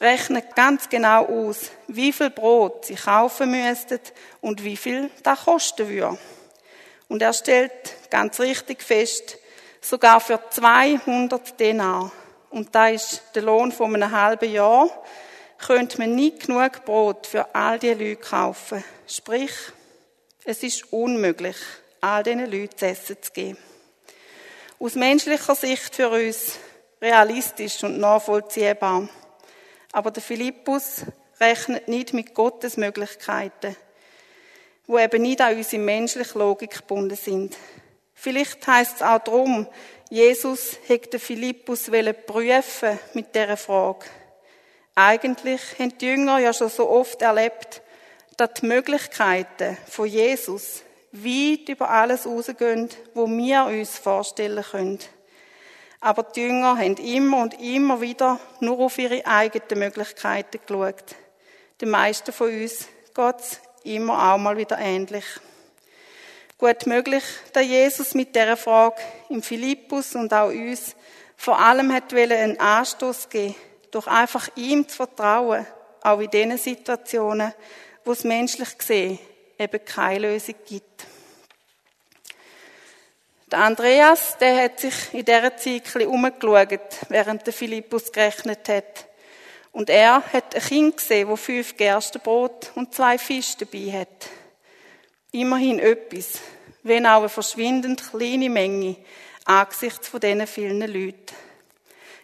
rechnet 0.00 0.56
ganz 0.56 0.88
genau 0.88 1.26
aus, 1.26 1.70
wie 1.86 2.12
viel 2.12 2.30
Brot 2.30 2.86
sie 2.86 2.94
kaufen 2.94 3.50
müssten 3.50 4.00
und 4.40 4.64
wie 4.64 4.76
viel 4.76 5.10
das 5.22 5.44
kosten 5.44 5.88
würde. 5.88 6.18
Und 7.08 7.20
er 7.20 7.34
stellt 7.34 7.96
ganz 8.08 8.40
richtig 8.40 8.82
fest, 8.82 9.36
sogar 9.80 10.20
für 10.20 10.40
200 10.48 11.58
Denar, 11.60 12.12
und 12.50 12.74
da 12.74 12.88
ist 12.88 13.22
der 13.34 13.42
Lohn 13.42 13.72
von 13.72 13.94
einem 13.94 14.10
halben 14.10 14.50
Jahr, 14.50 14.88
könnte 15.58 15.98
man 15.98 16.14
nicht 16.14 16.46
genug 16.46 16.84
Brot 16.84 17.26
für 17.26 17.54
all 17.54 17.78
diese 17.78 17.94
Leute 17.94 18.16
kaufen. 18.16 18.82
Sprich, 19.06 19.52
es 20.44 20.62
ist 20.62 20.92
unmöglich, 20.92 21.56
all 22.00 22.22
diesen 22.22 22.50
Leuten 22.50 22.76
zu 22.76 22.86
essen 22.86 23.16
zu 23.20 23.32
geben. 23.32 23.58
Aus 24.78 24.94
menschlicher 24.94 25.54
Sicht 25.54 25.94
für 25.94 26.08
uns 26.08 26.58
realistisch 27.00 27.82
und 27.84 27.98
nachvollziehbar. 27.98 29.08
Aber 29.92 30.10
der 30.10 30.22
Philippus 30.22 31.02
rechnet 31.40 31.88
nicht 31.88 32.12
mit 32.12 32.34
Gottes 32.34 32.76
Möglichkeiten, 32.76 33.76
wo 34.86 34.98
eben 34.98 35.22
nicht 35.22 35.40
an 35.40 35.56
unsere 35.56 35.82
menschliche 35.82 36.38
Logik 36.38 36.78
gebunden 36.78 37.16
sind. 37.16 37.56
Vielleicht 38.14 38.66
heißt 38.66 38.96
es 38.96 39.02
auch 39.02 39.18
darum, 39.20 39.66
Jesus 40.10 40.76
hätte 40.86 41.18
Philippus 41.18 41.90
prüfen 42.26 42.98
mit 43.14 43.34
dieser 43.34 43.56
Frage. 43.56 44.06
Eigentlich 44.94 45.60
haben 45.78 45.96
die 45.96 46.06
Jünger 46.06 46.38
ja 46.38 46.52
schon 46.52 46.68
so 46.68 46.90
oft 46.90 47.22
erlebt, 47.22 47.80
dass 48.36 48.54
die 48.54 48.66
Möglichkeiten 48.66 49.78
von 49.88 50.06
Jesus 50.06 50.82
weit 51.12 51.68
über 51.68 51.90
alles 51.90 52.26
rausgehen, 52.26 52.88
wo 53.14 53.26
wir 53.26 53.64
uns 53.64 53.98
vorstellen 53.98 54.64
können. 54.64 54.98
Aber 56.00 56.22
die 56.22 56.42
Jünger 56.42 56.78
haben 56.78 56.96
immer 56.96 57.42
und 57.42 57.60
immer 57.60 58.00
wieder 58.00 58.40
nur 58.60 58.78
auf 58.78 58.96
ihre 58.98 59.26
eigenen 59.26 59.78
Möglichkeiten 59.80 60.60
geschaut. 60.66 61.04
Den 61.80 61.90
meisten 61.90 62.32
von 62.32 62.48
uns 62.48 62.86
geht 63.14 63.60
immer 63.84 64.32
auch 64.32 64.38
mal 64.38 64.56
wieder 64.56 64.78
ähnlich. 64.78 65.24
Gut 66.56 66.86
möglich, 66.86 67.24
dass 67.52 67.64
Jesus 67.64 68.14
mit 68.14 68.34
dieser 68.34 68.56
Frage 68.56 68.96
im 69.28 69.42
Philippus 69.42 70.14
und 70.14 70.32
auch 70.32 70.50
uns 70.50 70.94
vor 71.36 71.58
allem 71.58 71.92
hat 71.92 72.12
einen 72.12 72.60
Anstoß 72.60 73.30
geben, 73.30 73.54
doch 73.90 74.06
einfach 74.06 74.48
ihm 74.56 74.86
zu 74.86 74.96
vertrauen, 74.96 75.66
auch 76.02 76.20
in 76.20 76.30
diesen 76.30 76.58
Situationen, 76.58 77.54
wo 78.04 78.12
es 78.12 78.24
menschlich 78.24 78.76
gesehen 78.76 79.18
eben 79.60 79.84
keine 79.84 80.30
Lösung 80.30 80.54
gibt. 80.66 81.06
Der 83.52 83.58
Andreas, 83.58 84.38
der 84.38 84.64
hat 84.64 84.80
sich 84.80 84.94
in 85.12 85.24
dieser 85.24 85.56
Zeit 85.56 85.94
ein 85.96 86.06
umgeschaut, 86.06 86.80
während 87.08 87.46
der 87.46 87.52
Philippus 87.52 88.10
gerechnet 88.10 88.68
hat. 88.68 89.06
Und 89.72 89.90
er 89.90 90.22
hat 90.32 90.54
ein 90.54 90.62
Kind 90.62 90.96
gesehen, 90.96 91.28
das 91.28 91.40
fünf 91.40 91.76
Gerstenbrot 91.76 92.72
und 92.74 92.94
zwei 92.94 93.18
Fische 93.18 93.58
dabei 93.58 94.00
hat. 94.00 94.28
Immerhin 95.32 95.78
etwas, 95.78 96.40
wenn 96.82 97.06
auch 97.06 97.20
eine 97.20 97.28
verschwindend 97.28 98.08
kleine 98.10 98.48
Menge 98.48 98.96
angesichts 99.44 100.08
von 100.08 100.20
diesen 100.20 100.46
vielen 100.46 100.80
Leuten. 100.80 101.34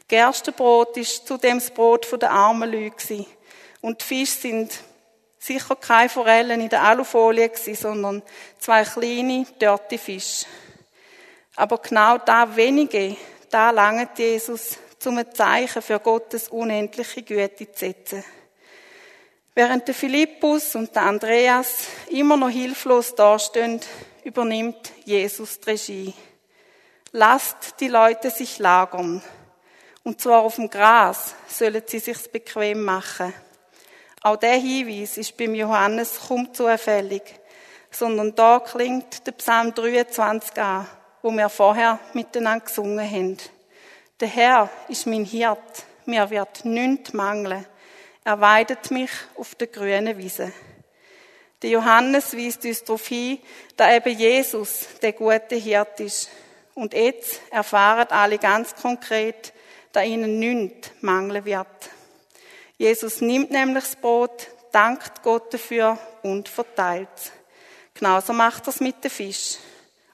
Gerstenbrot 0.08 0.96
ist 0.96 1.26
zudem 1.26 1.58
das 1.58 1.70
Brot 1.70 2.06
der 2.20 2.30
armen 2.30 2.70
Leute 2.70 3.26
und 3.80 4.00
die 4.00 4.04
Fische 4.04 4.40
sind 4.40 4.72
Sicher 5.46 5.76
keine 5.76 6.08
Forellen 6.08 6.60
in 6.60 6.68
der 6.68 6.82
Alufolie 6.82 7.52
sondern 7.54 8.20
zwei 8.58 8.82
kleine, 8.82 9.46
dörrte 9.60 9.96
Fische. 9.96 10.44
Aber 11.54 11.78
genau 11.78 12.18
da 12.18 12.56
wenige, 12.56 13.16
da 13.48 13.70
langt 13.70 14.18
Jesus, 14.18 14.76
zum 14.98 15.22
Zeichen 15.32 15.82
für 15.82 16.00
Gottes 16.00 16.48
unendliche 16.48 17.22
Güte 17.22 17.70
zu 17.70 17.78
setzen. 17.78 18.24
Während 19.54 19.86
der 19.86 19.94
Philippus 19.94 20.74
und 20.74 20.92
der 20.96 21.02
Andreas 21.02 21.84
immer 22.10 22.36
noch 22.36 22.50
hilflos 22.50 23.14
dastehen, 23.14 23.80
übernimmt 24.24 24.92
Jesus 25.04 25.60
die 25.60 25.70
Regie. 25.70 26.14
Lasst 27.12 27.76
die 27.78 27.86
Leute 27.86 28.30
sich 28.32 28.58
lagern. 28.58 29.22
Und 30.02 30.20
zwar 30.20 30.40
auf 30.40 30.56
dem 30.56 30.68
Gras 30.68 31.36
sollen 31.46 31.84
sie 31.86 32.00
sich's 32.00 32.26
bequem 32.26 32.82
machen. 32.82 33.32
Auch 34.26 34.34
der 34.34 34.54
Hinweis 34.54 35.18
ist 35.18 35.36
beim 35.36 35.54
Johannes 35.54 36.18
kaum 36.26 36.52
zufällig, 36.52 37.22
sondern 37.92 38.34
da 38.34 38.58
klingt 38.58 39.24
der 39.24 39.30
Psalm 39.30 39.72
23 39.72 40.58
an, 40.60 40.84
wo 41.22 41.30
wir 41.30 41.48
vorher 41.48 42.00
miteinander 42.12 42.64
gesungen 42.64 43.08
haben. 43.08 43.36
Der 44.18 44.26
Herr 44.26 44.68
ist 44.88 45.06
mein 45.06 45.24
Hirt, 45.24 45.84
mir 46.06 46.28
wird 46.28 46.64
nichts 46.64 47.12
mangeln. 47.12 47.64
Er 48.24 48.40
weidet 48.40 48.90
mich 48.90 49.10
auf 49.36 49.54
der 49.54 49.68
grünen 49.68 50.18
Wiese. 50.18 50.52
Der 51.62 51.70
Johannes 51.70 52.36
weist 52.36 52.64
uns 52.64 52.82
darauf 52.82 53.06
hin, 53.06 53.38
dass 53.76 53.94
eben 53.94 54.18
Jesus 54.18 54.88
der 55.00 55.12
gute 55.12 55.54
Hirt 55.54 56.00
ist. 56.00 56.30
Und 56.74 56.94
jetzt 56.94 57.42
erfahren 57.52 58.08
alle 58.10 58.38
ganz 58.38 58.74
konkret, 58.74 59.52
dass 59.92 60.04
ihnen 60.04 60.40
nichts 60.40 60.90
mangeln 61.00 61.44
wird. 61.44 61.95
Jesus 62.78 63.20
nimmt 63.20 63.50
nämlich 63.50 63.84
das 63.84 63.96
Brot, 63.96 64.48
dankt 64.70 65.22
Gott 65.22 65.52
dafür 65.54 65.98
und 66.22 66.48
verteilt. 66.48 67.08
Genauso 67.94 68.34
macht 68.34 68.66
er 68.66 68.68
es 68.68 68.80
mit 68.80 69.02
dem 69.02 69.10
Fisch. 69.10 69.56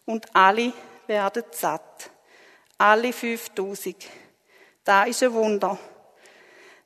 Und 0.05 0.27
alle 0.35 0.73
werden 1.07 1.45
satt. 1.51 2.11
Alle 2.79 3.13
5000. 3.13 3.97
Da 4.85 5.05
ist 5.05 5.23
ein 5.23 5.33
Wunder. 5.33 5.79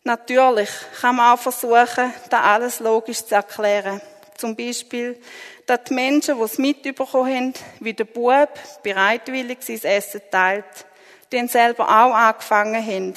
Natürlich 0.04 0.71
kann 1.00 1.16
man 1.16 1.35
auch 1.35 1.40
versuchen, 1.40 2.12
da 2.30 2.40
alles 2.40 2.80
logisch 2.80 3.25
zu 3.25 3.35
erklären. 3.35 4.00
Zum 4.37 4.54
Beispiel, 4.54 5.21
dass 5.66 5.85
die 5.85 5.95
Menschen, 5.95 6.37
die 6.37 6.42
es 6.42 6.59
mitbekommen 6.59 7.35
haben, 7.35 7.54
wie 7.80 7.95
der 7.95 8.04
Bub 8.04 8.50
bereitwillig 8.83 9.59
sein 9.62 9.83
Essen 9.83 10.21
teilt, 10.30 10.87
den 11.33 11.49
selber 11.49 11.88
auch 11.88 12.14
angefangen 12.14 12.87
haben, 12.87 13.14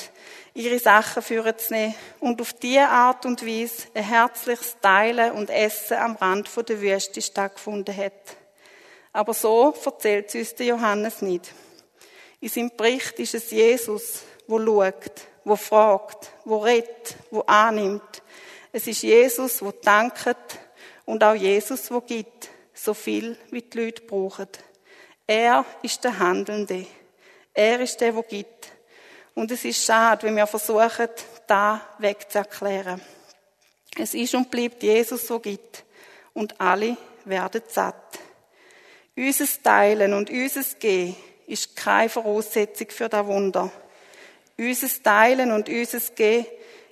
ihre 0.54 0.80
Sachen 0.80 1.22
führen 1.22 1.58
zu 1.58 1.74
nehmen 1.74 1.96
und 2.20 2.42
auf 2.42 2.54
diese 2.54 2.88
Art 2.88 3.26
und 3.26 3.46
Weise 3.46 3.88
ein 3.94 4.04
herzliches 4.04 4.78
Teilen 4.82 5.34
und 5.34 5.50
Essen 5.50 5.98
am 5.98 6.16
Rand 6.16 6.50
der 6.68 6.82
Wüste 6.82 7.22
stattgefunden 7.22 7.96
hat. 7.96 8.14
Aber 9.14 9.34
so 9.34 9.74
erzählt 9.86 10.34
uns 10.36 10.56
der 10.56 10.68
Johannes 10.68 11.22
nicht. 11.22 11.54
In 12.40 12.50
seinem 12.50 12.72
Bericht 12.76 13.20
ist 13.20 13.36
es 13.36 13.52
Jesus, 13.52 14.22
wo 14.48 14.60
schaut, 14.60 15.28
wo 15.44 15.56
fragt, 15.56 16.32
wo 16.46 16.58
redet, 16.58 17.16
wo 17.32 17.42
annimmt. 17.42 18.22
Es 18.72 18.88
ist 18.88 19.02
Jesus, 19.02 19.62
wo 19.62 19.72
dankt 19.72 20.36
und 21.06 21.24
auch 21.24 21.34
Jesus, 21.34 21.90
wo 21.92 22.02
gibt, 22.02 22.50
so 22.74 22.94
viel 22.94 23.38
wie 23.52 23.62
die 23.62 23.78
Leute 23.78 24.04
brauchen. 24.04 24.48
Er 25.26 25.66
ist 25.82 26.04
der 26.04 26.18
Handelnde. 26.18 26.86
Er 27.54 27.80
ist 27.82 28.00
der, 28.02 28.16
wo 28.16 28.22
gibt. 28.22 28.59
Und 29.40 29.52
es 29.52 29.64
ist 29.64 29.86
schade, 29.86 30.28
wenn 30.28 30.36
wir 30.36 30.46
versuchen, 30.46 31.08
da 31.48 31.80
wegzuerklären. 31.98 33.00
Es 33.98 34.14
ist 34.14 34.36
und 34.36 34.52
bleibt 34.52 34.84
Jesus, 34.84 35.30
wo 35.30 35.40
gibt. 35.40 35.86
Und 36.34 36.60
alle 36.60 36.98
werden 37.24 37.62
satt. 37.70 38.20
Unser 39.16 39.46
Teilen 39.64 40.14
und 40.14 40.30
unser 40.30 40.64
Gehen 40.78 41.16
ist 41.48 41.74
keine 41.74 42.10
Voraussetzung 42.10 42.90
für 42.90 43.08
das 43.08 43.26
Wunder. 43.26 43.72
Unser 44.58 44.90
Teilen 45.04 45.54
und 45.54 45.70
unser 45.70 46.00
Gehen 46.14 46.46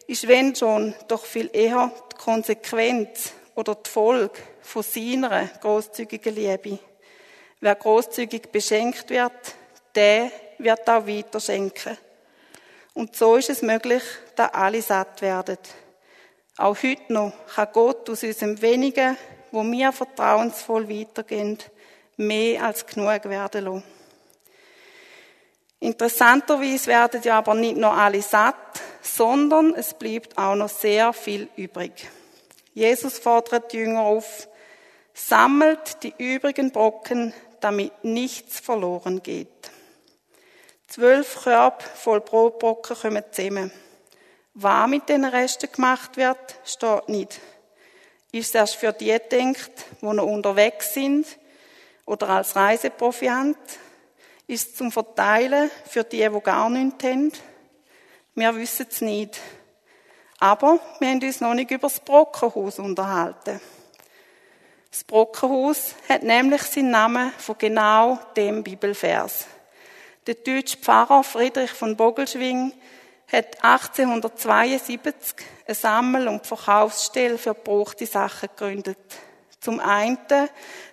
ist, 0.08 0.26
wenn 0.30 0.56
schon, 0.56 0.96
doch 1.10 1.26
viel 1.26 1.50
eher 1.52 1.92
die 2.14 2.16
Konsequenz 2.16 3.34
oder 3.56 3.76
die 3.76 3.90
Folge 3.90 4.40
von 4.62 4.84
seiner 4.84 5.48
großzügigen 5.60 6.34
Liebe. 6.34 6.80
Wer 7.60 7.76
großzügig 7.76 8.54
beschenkt 8.54 9.10
wird, 9.10 9.34
der 9.96 10.32
wird 10.60 10.90
auch 10.90 11.06
weiter 11.06 11.42
schenken. 11.42 11.98
Und 12.98 13.16
so 13.16 13.36
ist 13.36 13.52
es 13.52 13.62
möglich, 13.62 14.02
dass 14.36 14.56
alle 14.56 14.82
satt 14.82 15.22
werden. 15.22 15.60
Auch 16.58 16.82
heute 16.82 17.14
noch 17.14 17.32
kann 17.54 17.68
Gott 17.72 18.10
aus 18.10 18.24
unserem 18.24 18.60
Wenigen, 18.60 19.16
wo 19.52 19.62
wir 19.64 19.92
vertrauensvoll 19.92 20.90
weitergehen, 20.90 21.60
mehr 22.16 22.64
als 22.64 22.88
genug 22.88 23.26
werden 23.26 23.66
lassen. 23.66 23.84
Interessanterweise 25.80 26.88
werden 26.88 27.22
ja 27.22 27.38
aber 27.38 27.54
nicht 27.54 27.78
nur 27.78 27.94
alle 27.94 28.24
satt, 28.24 28.82
sondern 29.04 29.76
es 29.76 29.94
bleibt 29.94 30.36
auch 30.36 30.56
noch 30.56 30.70
sehr 30.70 31.14
viel 31.14 31.50
übrig. 31.56 32.10
Jesus 32.74 33.20
fordert 33.20 33.74
die 33.74 33.78
Jünger 33.78 34.02
auf, 34.02 34.48
sammelt 35.14 36.02
die 36.02 36.16
übrigen 36.18 36.72
Brocken, 36.72 37.32
damit 37.60 38.04
nichts 38.04 38.60
verloren 38.60 39.22
geht. 39.22 39.70
Zwölf 40.88 41.44
Körbe 41.44 41.84
voll 41.96 42.22
Brotbrocken 42.22 42.96
kommen 42.96 43.24
zusammen. 43.32 43.72
Was 44.54 44.90
mit 44.90 45.10
den 45.10 45.26
Resten 45.26 45.72
gemacht 45.72 46.16
wird, 46.16 46.56
steht 46.66 47.10
nicht. 47.10 47.42
Ist 48.32 48.50
es 48.50 48.56
erst 48.56 48.76
für 48.76 48.94
die 48.94 49.12
gedacht, 49.12 49.72
die 50.02 50.06
noch 50.06 50.26
unterwegs 50.26 50.94
sind 50.94 51.28
oder 52.06 52.30
als 52.30 52.56
Reiseproviant? 52.56 53.58
Ist 54.48 54.70
es 54.70 54.76
zum 54.76 54.92
Verteilen 54.92 55.70
für 55.86 56.06
die, 56.06 56.28
die 56.28 56.42
gar 56.42 56.70
nichts 56.70 57.04
haben? 57.04 57.34
Wir 58.34 58.56
wissen 58.56 58.88
es 58.90 59.02
nicht. 59.02 59.40
Aber 60.40 60.80
wir 61.00 61.10
haben 61.10 61.22
uns 61.22 61.42
noch 61.42 61.54
nicht 61.54 61.72
über 61.72 61.90
das 61.90 62.00
Brockenhaus 62.00 62.80
unterhalten. 62.80 63.60
Das 64.90 65.04
Brockenhaus 65.04 65.96
hat 66.08 66.24
nämlich 66.24 66.62
seinen 66.64 66.92
Namen 66.92 67.34
von 67.38 67.58
genau 67.58 68.20
dem 68.36 68.64
Bibelvers. 68.64 69.48
Der 70.28 70.36
deutsche 70.36 70.76
Pfarrer 70.76 71.24
Friedrich 71.24 71.72
von 71.72 71.96
Bogelschwing 71.96 72.74
hat 73.32 73.64
1872 73.64 75.38
eine 75.66 75.74
Sammel- 75.74 76.28
und 76.28 76.46
Verkaufsstelle 76.46 77.38
für 77.38 77.54
gebrauchte 77.54 78.06
Sachen 78.06 78.50
gegründet. 78.50 78.98
Zum 79.62 79.80
einen, 79.80 80.18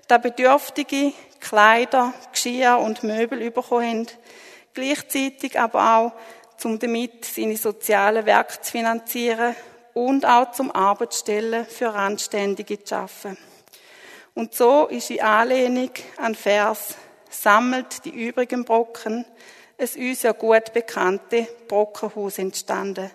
da 0.06 0.18
Bedürftige 0.18 1.12
Kleider, 1.40 2.14
Geschirr 2.30 2.78
und 2.78 3.02
Möbel 3.02 3.50
bekommen 3.50 4.06
haben, 4.06 4.08
gleichzeitig 4.72 5.58
aber 5.58 5.96
auch, 5.96 6.12
um 6.62 6.78
damit 6.78 7.24
seine 7.24 7.56
sozialen 7.56 8.26
Werke 8.26 8.60
zu 8.60 8.70
finanzieren 8.70 9.56
und 9.94 10.24
auch 10.24 10.52
zum 10.52 10.70
Arbeitsstellen 10.70 11.66
für 11.66 11.92
Randständige 11.92 12.84
zu 12.84 12.94
schaffen. 12.94 13.36
Und 14.34 14.54
so 14.54 14.86
ist 14.86 15.10
in 15.10 15.22
Anlehnung 15.22 15.90
an 16.18 16.36
Vers 16.36 16.94
sammelt 17.34 18.04
die 18.04 18.26
übrigen 18.28 18.64
Brocken 18.64 19.24
ein 19.76 19.96
uns 19.96 20.22
ja 20.22 20.32
gut 20.32 20.72
bekannte 20.72 21.48
Brockenhaus 21.68 22.38
entstanden, 22.38 23.10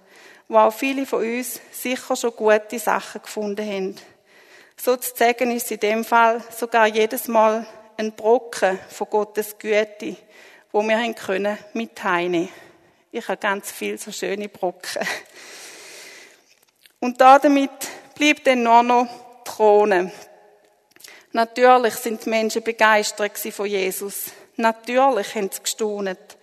wo 0.48 0.58
auch 0.58 0.74
viele 0.74 1.06
von 1.06 1.24
uns 1.24 1.60
sicher 1.72 2.16
schon 2.16 2.36
gute 2.36 2.80
Sachen 2.80 3.22
gefunden 3.22 3.66
haben. 3.66 3.96
Sozusagen 4.76 5.52
ist 5.52 5.72
in 5.72 5.80
dem 5.80 6.06
Fall 6.06 6.42
sogar 6.56 6.88
jedes 6.88 7.28
Mal 7.28 7.66
ein 7.98 8.14
Brocken 8.14 8.80
von 8.90 9.10
Gottes 9.10 9.58
Güte, 9.58 10.16
wo 10.72 10.82
wir 10.82 10.98
haben 10.98 11.16
können 11.16 11.58
mit 11.74 12.02
heine. 12.04 12.50
Ich 13.12 13.28
habe 13.28 13.38
ganz 13.38 13.72
viel 13.72 13.98
so 13.98 14.12
schöne 14.12 14.50
Brocken. 14.50 15.06
Und 17.00 17.20
damit 17.20 17.72
bleibt 18.16 18.48
dann 18.48 18.64
nur 18.64 18.84
noch 18.84 19.08
Throne. 19.46 20.12
Natürlich 21.32 21.94
sind 21.96 22.26
die 22.26 22.30
Menschen 22.30 22.63
begeistert 22.63 23.38
von 23.38 23.68
Jesus. 23.68 24.32
Natürlich 24.56 25.36
haben 25.36 25.50
sie 25.52 25.62
gestaunet. 25.62 26.38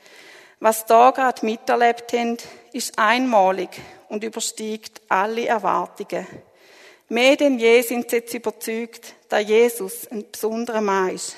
Was 0.61 0.87
da 0.87 1.11
gerade 1.11 1.45
miterlebt 1.45 2.13
haben, 2.13 2.37
ist 2.73 2.99
einmalig 2.99 3.71
und 4.09 4.23
übersteigt 4.23 5.03
alle 5.09 5.47
Erwartungen. 5.47 6.27
Mehr 7.09 7.37
denn 7.37 7.59
je 7.59 7.83
sind 7.83 8.11
sie 8.11 8.17
jetzt 8.17 8.35
überzeugt, 8.35 9.15
dass 9.29 9.47
Jesus 9.47 10.09
ein 10.09 10.25
besonderer 10.31 10.81
Mann 10.81 11.11
ist. 11.11 11.37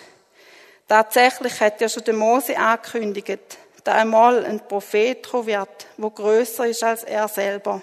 Tatsächlich 0.86 1.60
hat 1.60 1.80
ja 1.80 1.88
schon 1.88 2.04
der 2.04 2.14
Mose 2.14 2.56
angekündigt, 2.56 3.58
dass 3.84 3.94
einmal 3.94 4.44
ein 4.44 4.60
Prophet 4.66 5.26
kommen 5.28 5.46
wird, 5.46 5.86
der 5.96 6.10
größer 6.10 6.66
ist 6.66 6.84
als 6.84 7.04
er 7.04 7.28
selber. 7.28 7.82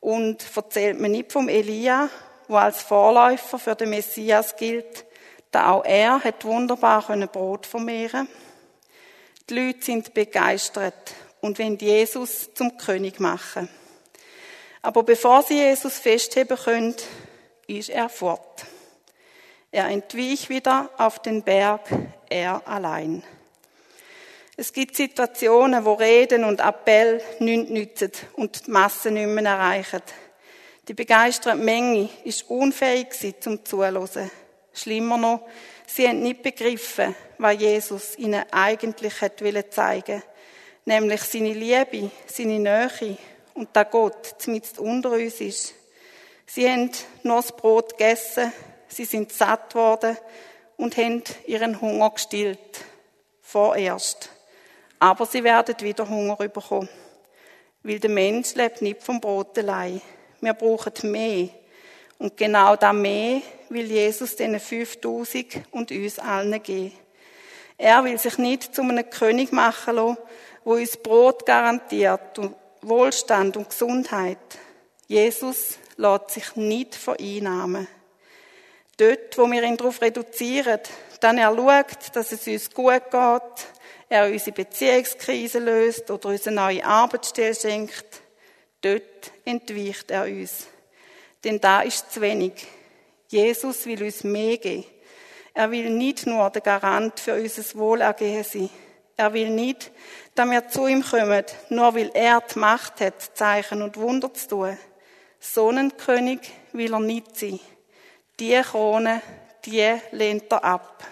Und 0.00 0.44
erzählt 0.56 0.98
mir 0.98 1.08
nicht 1.08 1.32
vom 1.32 1.48
Elia, 1.48 2.08
wo 2.50 2.56
als 2.56 2.82
Vorläufer 2.82 3.58
für 3.58 3.76
den 3.76 3.90
Messias 3.90 4.56
gilt, 4.56 5.04
da 5.52 5.70
auch 5.70 5.84
er 5.84 6.22
hat 6.22 6.44
wunderbar 6.44 7.02
Brot 7.28 7.64
vermehren. 7.64 8.28
Die 9.48 9.54
Leute 9.54 9.84
sind 9.84 10.14
begeistert 10.14 11.14
und 11.40 11.58
wollen 11.58 11.78
Jesus 11.78 12.52
zum 12.54 12.76
König 12.76 13.20
machen. 13.20 13.68
Aber 14.82 15.02
bevor 15.04 15.42
sie 15.42 15.58
Jesus 15.58 15.98
festheben 15.98 16.56
können, 16.56 16.96
ist 17.66 17.88
er 17.88 18.08
fort. 18.08 18.64
Er 19.70 19.86
entwich 19.86 20.48
wieder 20.48 20.90
auf 20.98 21.20
den 21.20 21.42
Berg, 21.44 21.82
er 22.28 22.66
allein. 22.66 23.22
Es 24.56 24.72
gibt 24.72 24.96
Situationen, 24.96 25.84
wo 25.84 25.94
Reden 25.94 26.44
und 26.44 26.60
Appell 26.60 27.22
nichts 27.38 27.70
nützen 27.70 28.12
und 28.34 28.66
die 28.66 28.70
Masse 28.72 29.10
nicht 29.12 29.28
mehr 29.28 29.44
erreichen. 29.44 30.02
Die 30.88 30.94
begeisterte 30.94 31.56
Menge 31.56 32.08
ist 32.24 32.48
unfähig 32.50 33.08
zum 33.40 33.64
Zuhören. 33.64 34.30
Schlimmer 34.72 35.18
noch, 35.18 35.46
sie 35.86 36.08
haben 36.08 36.22
nicht 36.22 36.42
begriffen, 36.42 37.14
was 37.38 37.60
Jesus 37.60 38.18
ihnen 38.18 38.44
eigentlich 38.50 39.14
zeigen 39.70 40.22
nämlich 40.84 41.22
seine 41.22 41.52
Liebe, 41.52 42.10
seine 42.26 42.58
Nähe 42.58 43.16
und 43.54 43.68
dass 43.74 43.90
Gott 43.90 44.34
zumindest 44.38 44.78
unter 44.78 45.12
uns 45.12 45.40
ist. 45.40 45.74
Sie 46.46 46.68
haben 46.68 46.90
nur 47.22 47.36
das 47.36 47.52
Brot 47.52 47.90
gegessen, 47.96 48.52
sie 48.88 49.04
sind 49.04 49.32
satt 49.32 49.74
worden 49.74 50.16
und 50.76 50.96
haben 50.96 51.22
ihren 51.46 51.80
Hunger 51.80 52.10
gestillt. 52.10 52.84
Vorerst. 53.40 54.30
Aber 54.98 55.26
sie 55.26 55.44
werden 55.44 55.76
wieder 55.80 56.08
Hunger 56.08 56.36
bekommen. 56.36 56.88
Weil 57.82 57.98
der 57.98 58.10
Mensch 58.10 58.54
lebt 58.54 58.82
nicht 58.82 59.02
vom 59.02 59.20
Brot 59.20 59.56
allein. 59.58 60.02
Wir 60.40 60.54
brauchen 60.54 61.10
mehr. 61.10 61.48
Und 62.18 62.36
genau 62.36 62.76
da 62.76 62.92
mehr 62.92 63.40
will 63.68 63.90
Jesus 63.90 64.36
den 64.36 64.60
5000 64.60 65.62
und 65.70 65.90
uns 65.90 66.18
allen 66.18 66.62
geben. 66.62 66.92
Er 67.78 68.04
will 68.04 68.18
sich 68.18 68.36
nicht 68.36 68.74
zu 68.74 68.82
einem 68.82 69.08
König 69.08 69.52
machen 69.52 69.96
lassen, 69.96 70.18
wo 70.64 70.74
uns 70.74 70.98
Brot 70.98 71.46
garantiert 71.46 72.38
und 72.38 72.54
Wohlstand 72.82 73.56
und 73.56 73.70
Gesundheit. 73.70 74.38
Jesus 75.06 75.78
lässt 75.96 76.30
sich 76.30 76.56
nicht 76.56 76.94
vereinnahmen. 76.94 77.88
Dort, 78.96 79.38
wo 79.38 79.50
wir 79.50 79.62
ihn 79.62 79.78
darauf 79.78 80.02
reduzieren, 80.02 80.80
dann 81.20 81.38
er 81.38 81.54
schaut, 81.54 82.14
dass 82.14 82.32
es 82.32 82.46
uns 82.46 82.70
gut 82.70 83.10
geht, 83.10 83.66
er 84.10 84.26
unsere 84.26 84.52
Beziehungskrise 84.52 85.58
löst 85.58 86.10
oder 86.10 86.28
uns 86.28 86.46
eine 86.46 86.56
neue 86.56 86.84
Arbeitsstelle 86.84 87.54
schenkt, 87.54 88.19
dort 88.80 89.32
entweicht 89.44 90.10
er 90.10 90.24
uns. 90.24 90.66
Denn 91.44 91.60
da 91.60 91.82
ist 91.82 92.12
zu 92.12 92.20
wenig. 92.20 92.52
Jesus 93.28 93.86
will 93.86 94.02
uns 94.02 94.24
mehr 94.24 94.58
geben. 94.58 94.84
Er 95.54 95.70
will 95.70 95.90
nicht 95.90 96.26
nur 96.26 96.50
der 96.50 96.62
Garant 96.62 97.18
für 97.18 97.34
unser 97.34 97.78
Wohlergehen 97.78 98.44
sein. 98.44 98.70
Er 99.16 99.32
will 99.32 99.50
nicht, 99.50 99.90
dass 100.34 100.48
wir 100.48 100.68
zu 100.68 100.86
ihm 100.86 101.04
kommen, 101.04 101.44
nur 101.68 101.94
weil 101.94 102.10
er 102.14 102.40
die 102.40 102.58
Macht 102.58 103.00
hat, 103.00 103.20
Zeichen 103.34 103.82
und 103.82 103.96
Wunder 103.96 104.32
zu 104.32 104.48
tun. 104.48 104.78
So 105.38 105.68
ein 105.68 105.96
König 105.96 106.40
will 106.72 106.92
er 106.92 107.00
nicht 107.00 107.36
sein. 107.36 107.60
Die 108.38 108.60
Krone, 108.62 109.20
die 109.64 109.96
lehnt 110.12 110.50
er 110.50 110.64
ab. 110.64 111.04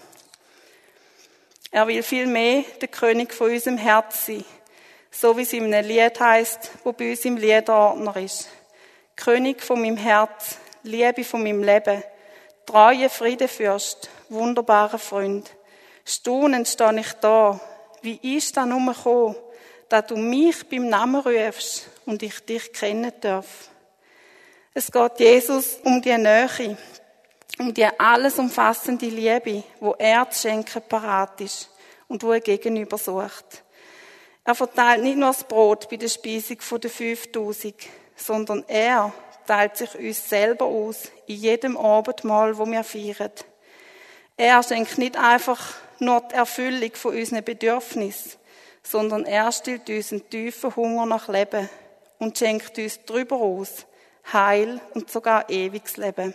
Er 1.71 1.87
will 1.87 2.03
vielmehr 2.03 2.65
der 2.81 2.89
König 2.89 3.35
von 3.35 3.51
unserem 3.51 3.77
Herz 3.77 4.27
sein. 4.27 4.45
So 5.21 5.37
wie 5.37 5.43
es 5.43 5.53
in 5.53 5.75
einem 5.75 5.89
Lied 5.89 6.21
heißt, 6.21 6.71
wo 6.85 6.93
bei 6.93 7.11
uns 7.11 7.25
im 7.25 7.37
Liederordner 7.37 8.17
ist. 8.19 8.49
König 9.17 9.61
von 9.61 9.81
meinem 9.81 9.97
Herz, 9.97 10.59
Liebe 10.85 11.25
von 11.25 11.43
meinem 11.43 11.65
Leben, 11.65 12.05
treue 12.65 13.09
Friedefürst, 13.09 14.11
wunderbarer 14.29 15.01
Freund. 15.01 15.51
Staunend 16.05 16.69
stehe 16.69 17.01
ich 17.01 17.13
da. 17.15 17.59
Wie 18.01 18.37
ist 18.37 18.57
da 18.57 18.65
nur 18.65 18.95
gekommen, 18.95 19.35
dass 19.89 20.07
du 20.07 20.17
mich 20.17 20.69
beim 20.69 20.89
Namen 20.89 21.21
rufst 21.21 21.89
und 22.07 22.23
ich 22.23 22.39
dich 22.47 22.73
kennen 22.73 23.13
darf? 23.21 23.71
Es 24.73 24.89
geht 24.89 25.19
Jesus 25.19 25.79
um 25.83 26.01
die 26.01 26.17
Nähe, 26.17 26.77
um 27.59 27.75
die 27.75 27.89
alles 27.99 28.39
umfassende 28.39 29.07
Liebe, 29.07 29.65
wo 29.81 29.97
er 29.99 30.31
zu 30.31 30.47
schenken 30.47 30.83
parat 30.89 31.41
ist 31.41 31.71
und 32.07 32.23
wo 32.23 32.31
er 32.31 32.41
gegenüber 32.41 32.99
sucht. 32.99 33.65
Er 34.49 34.55
verteilt 34.55 35.03
nicht 35.03 35.19
nur 35.19 35.29
das 35.29 35.45
Brot 35.45 35.91
bei 35.91 35.99
der 35.99 36.09
Speisung 36.09 36.57
der 36.81 36.89
5000, 36.89 37.75
sondern 38.17 38.65
er 38.67 39.13
teilt 39.47 39.77
sich 39.77 39.95
uns 39.95 40.27
selber 40.27 40.65
aus 40.65 41.11
in 41.27 41.37
jedem 41.37 41.77
Abendmahl, 41.77 42.57
wo 42.57 42.65
wir 42.65 42.83
feiern. 42.83 43.31
Er 44.39 44.63
schenkt 44.63 44.97
nicht 44.97 45.19
einfach 45.19 45.75
nur 45.99 46.23
die 46.31 46.35
Erfüllung 46.35 46.93
von 46.95 47.15
unseren 47.15 47.45
Bedürfnissen, 47.45 48.41
sondern 48.83 49.27
er 49.27 49.53
stillt 49.53 49.91
uns 49.91 50.13
einen 50.13 50.31
tiefen 50.31 50.75
Hunger 50.75 51.05
nach 51.05 51.29
Leben 51.29 51.69
und 52.19 52.39
schenkt 52.39 52.79
uns 52.79 53.01
darüber 53.05 53.37
aus 53.37 53.85
Heil 54.33 54.81
und 54.95 55.11
sogar 55.11 55.51
ewiges 55.51 55.99
Leben. 55.99 56.33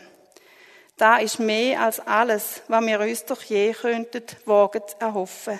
Da 0.97 1.17
ist 1.17 1.39
mehr 1.39 1.81
als 1.81 1.99
alles, 1.99 2.61
was 2.67 2.85
wir 2.85 2.99
uns 2.99 3.25
doch 3.25 3.41
je 3.41 3.73
könnten, 3.73 4.21
wagen 4.45 4.83
zu 4.85 4.97
erhoffen. 4.99 5.59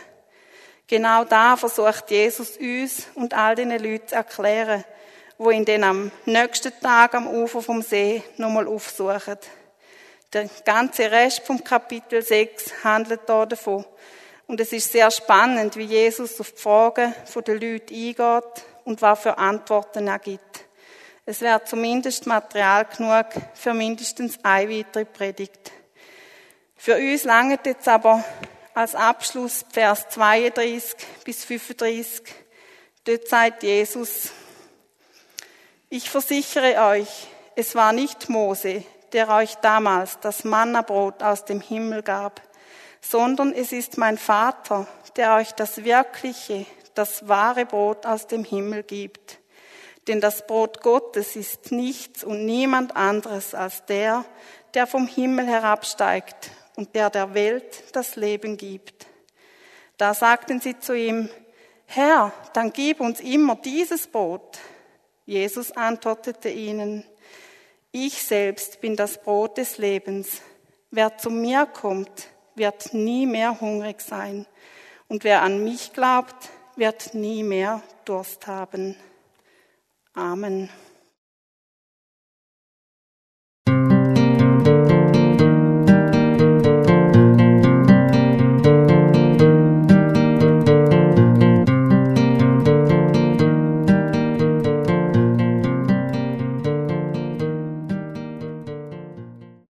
Genau 0.87 1.23
da 1.23 1.55
versucht 1.55 2.11
Jesus 2.11 2.57
uns 2.57 3.07
und 3.15 3.33
all 3.33 3.55
den 3.55 3.71
Leuten 3.71 4.07
zu 4.07 4.15
erklären, 4.15 4.83
wo 5.37 5.49
ihn 5.49 5.65
dann 5.65 5.83
am 5.83 6.11
nächsten 6.25 6.71
Tag 6.81 7.15
am 7.15 7.27
Ufer 7.27 7.61
vom 7.61 7.81
See 7.81 8.21
nochmal 8.37 8.67
aufsuchen. 8.67 9.37
Der 10.33 10.49
ganze 10.65 11.09
Rest 11.09 11.45
vom 11.45 11.63
Kapitel 11.63 12.21
6 12.21 12.83
handelt 12.83 13.21
da 13.27 13.45
davon. 13.45 13.85
Und 14.47 14.59
es 14.59 14.73
ist 14.73 14.91
sehr 14.91 15.09
spannend, 15.09 15.77
wie 15.77 15.85
Jesus 15.85 16.39
auf 16.39 16.51
die 16.51 16.61
Fragen 16.61 17.13
der 17.47 17.55
Leute 17.55 17.93
eingeht 17.93 18.65
und 18.83 19.01
was 19.01 19.21
für 19.21 19.37
Antworten 19.37 20.07
er 20.07 20.19
gibt. 20.19 20.65
Es 21.25 21.39
wäre 21.39 21.63
zumindest 21.63 22.27
Material 22.27 22.85
genug 22.85 23.27
für 23.53 23.73
mindestens 23.73 24.37
eine 24.43 24.69
weitere 24.69 25.05
Predigt. 25.05 25.71
Für 26.75 26.97
uns 26.97 27.23
langt 27.23 27.65
jetzt 27.65 27.87
aber 27.87 28.23
als 28.73 28.95
Abschluss 28.95 29.65
Vers 29.71 30.09
32 30.09 30.95
bis 31.23 31.45
35. 31.45 32.23
Dort 33.05 33.27
sagt 33.27 33.63
Jesus, 33.63 34.31
ich 35.89 36.09
versichere 36.09 36.89
euch, 36.89 37.27
es 37.55 37.75
war 37.75 37.93
nicht 37.93 38.29
Mose, 38.29 38.83
der 39.11 39.29
euch 39.29 39.55
damals 39.55 40.19
das 40.21 40.43
Mannabrot 40.43 41.21
aus 41.21 41.45
dem 41.45 41.61
Himmel 41.61 42.01
gab, 42.01 42.41
sondern 42.99 43.53
es 43.53 43.71
ist 43.71 43.97
mein 43.97 44.17
Vater, 44.17 44.87
der 45.15 45.35
euch 45.35 45.51
das 45.51 45.83
wirkliche, 45.83 46.65
das 46.95 47.27
wahre 47.27 47.65
Brot 47.65 48.05
aus 48.05 48.25
dem 48.25 48.43
Himmel 48.43 48.83
gibt. 48.83 49.39
Denn 50.07 50.19
das 50.19 50.47
Brot 50.47 50.81
Gottes 50.81 51.35
ist 51.35 51.71
nichts 51.71 52.23
und 52.23 52.45
niemand 52.45 52.95
anderes 52.95 53.53
als 53.53 53.85
der, 53.85 54.25
der 54.73 54.87
vom 54.87 55.07
Himmel 55.07 55.45
herabsteigt 55.45 56.49
und 56.75 56.95
der 56.95 57.09
der 57.09 57.33
Welt 57.33 57.83
das 57.93 58.15
Leben 58.15 58.57
gibt. 58.57 59.07
Da 59.97 60.13
sagten 60.13 60.59
sie 60.59 60.79
zu 60.79 60.97
ihm, 60.97 61.29
Herr, 61.85 62.33
dann 62.53 62.73
gib 62.73 62.99
uns 62.99 63.19
immer 63.19 63.55
dieses 63.55 64.07
Brot. 64.07 64.59
Jesus 65.25 65.71
antwortete 65.71 66.49
ihnen, 66.49 67.05
ich 67.91 68.23
selbst 68.23 68.81
bin 68.81 68.95
das 68.95 69.21
Brot 69.21 69.57
des 69.57 69.77
Lebens. 69.77 70.41
Wer 70.89 71.17
zu 71.17 71.29
mir 71.29 71.67
kommt, 71.67 72.27
wird 72.55 72.93
nie 72.93 73.25
mehr 73.27 73.61
hungrig 73.61 74.01
sein. 74.01 74.47
Und 75.07 75.23
wer 75.23 75.43
an 75.43 75.63
mich 75.63 75.93
glaubt, 75.93 76.49
wird 76.75 77.13
nie 77.13 77.43
mehr 77.43 77.83
Durst 78.05 78.47
haben. 78.47 78.95
Amen. 80.13 80.69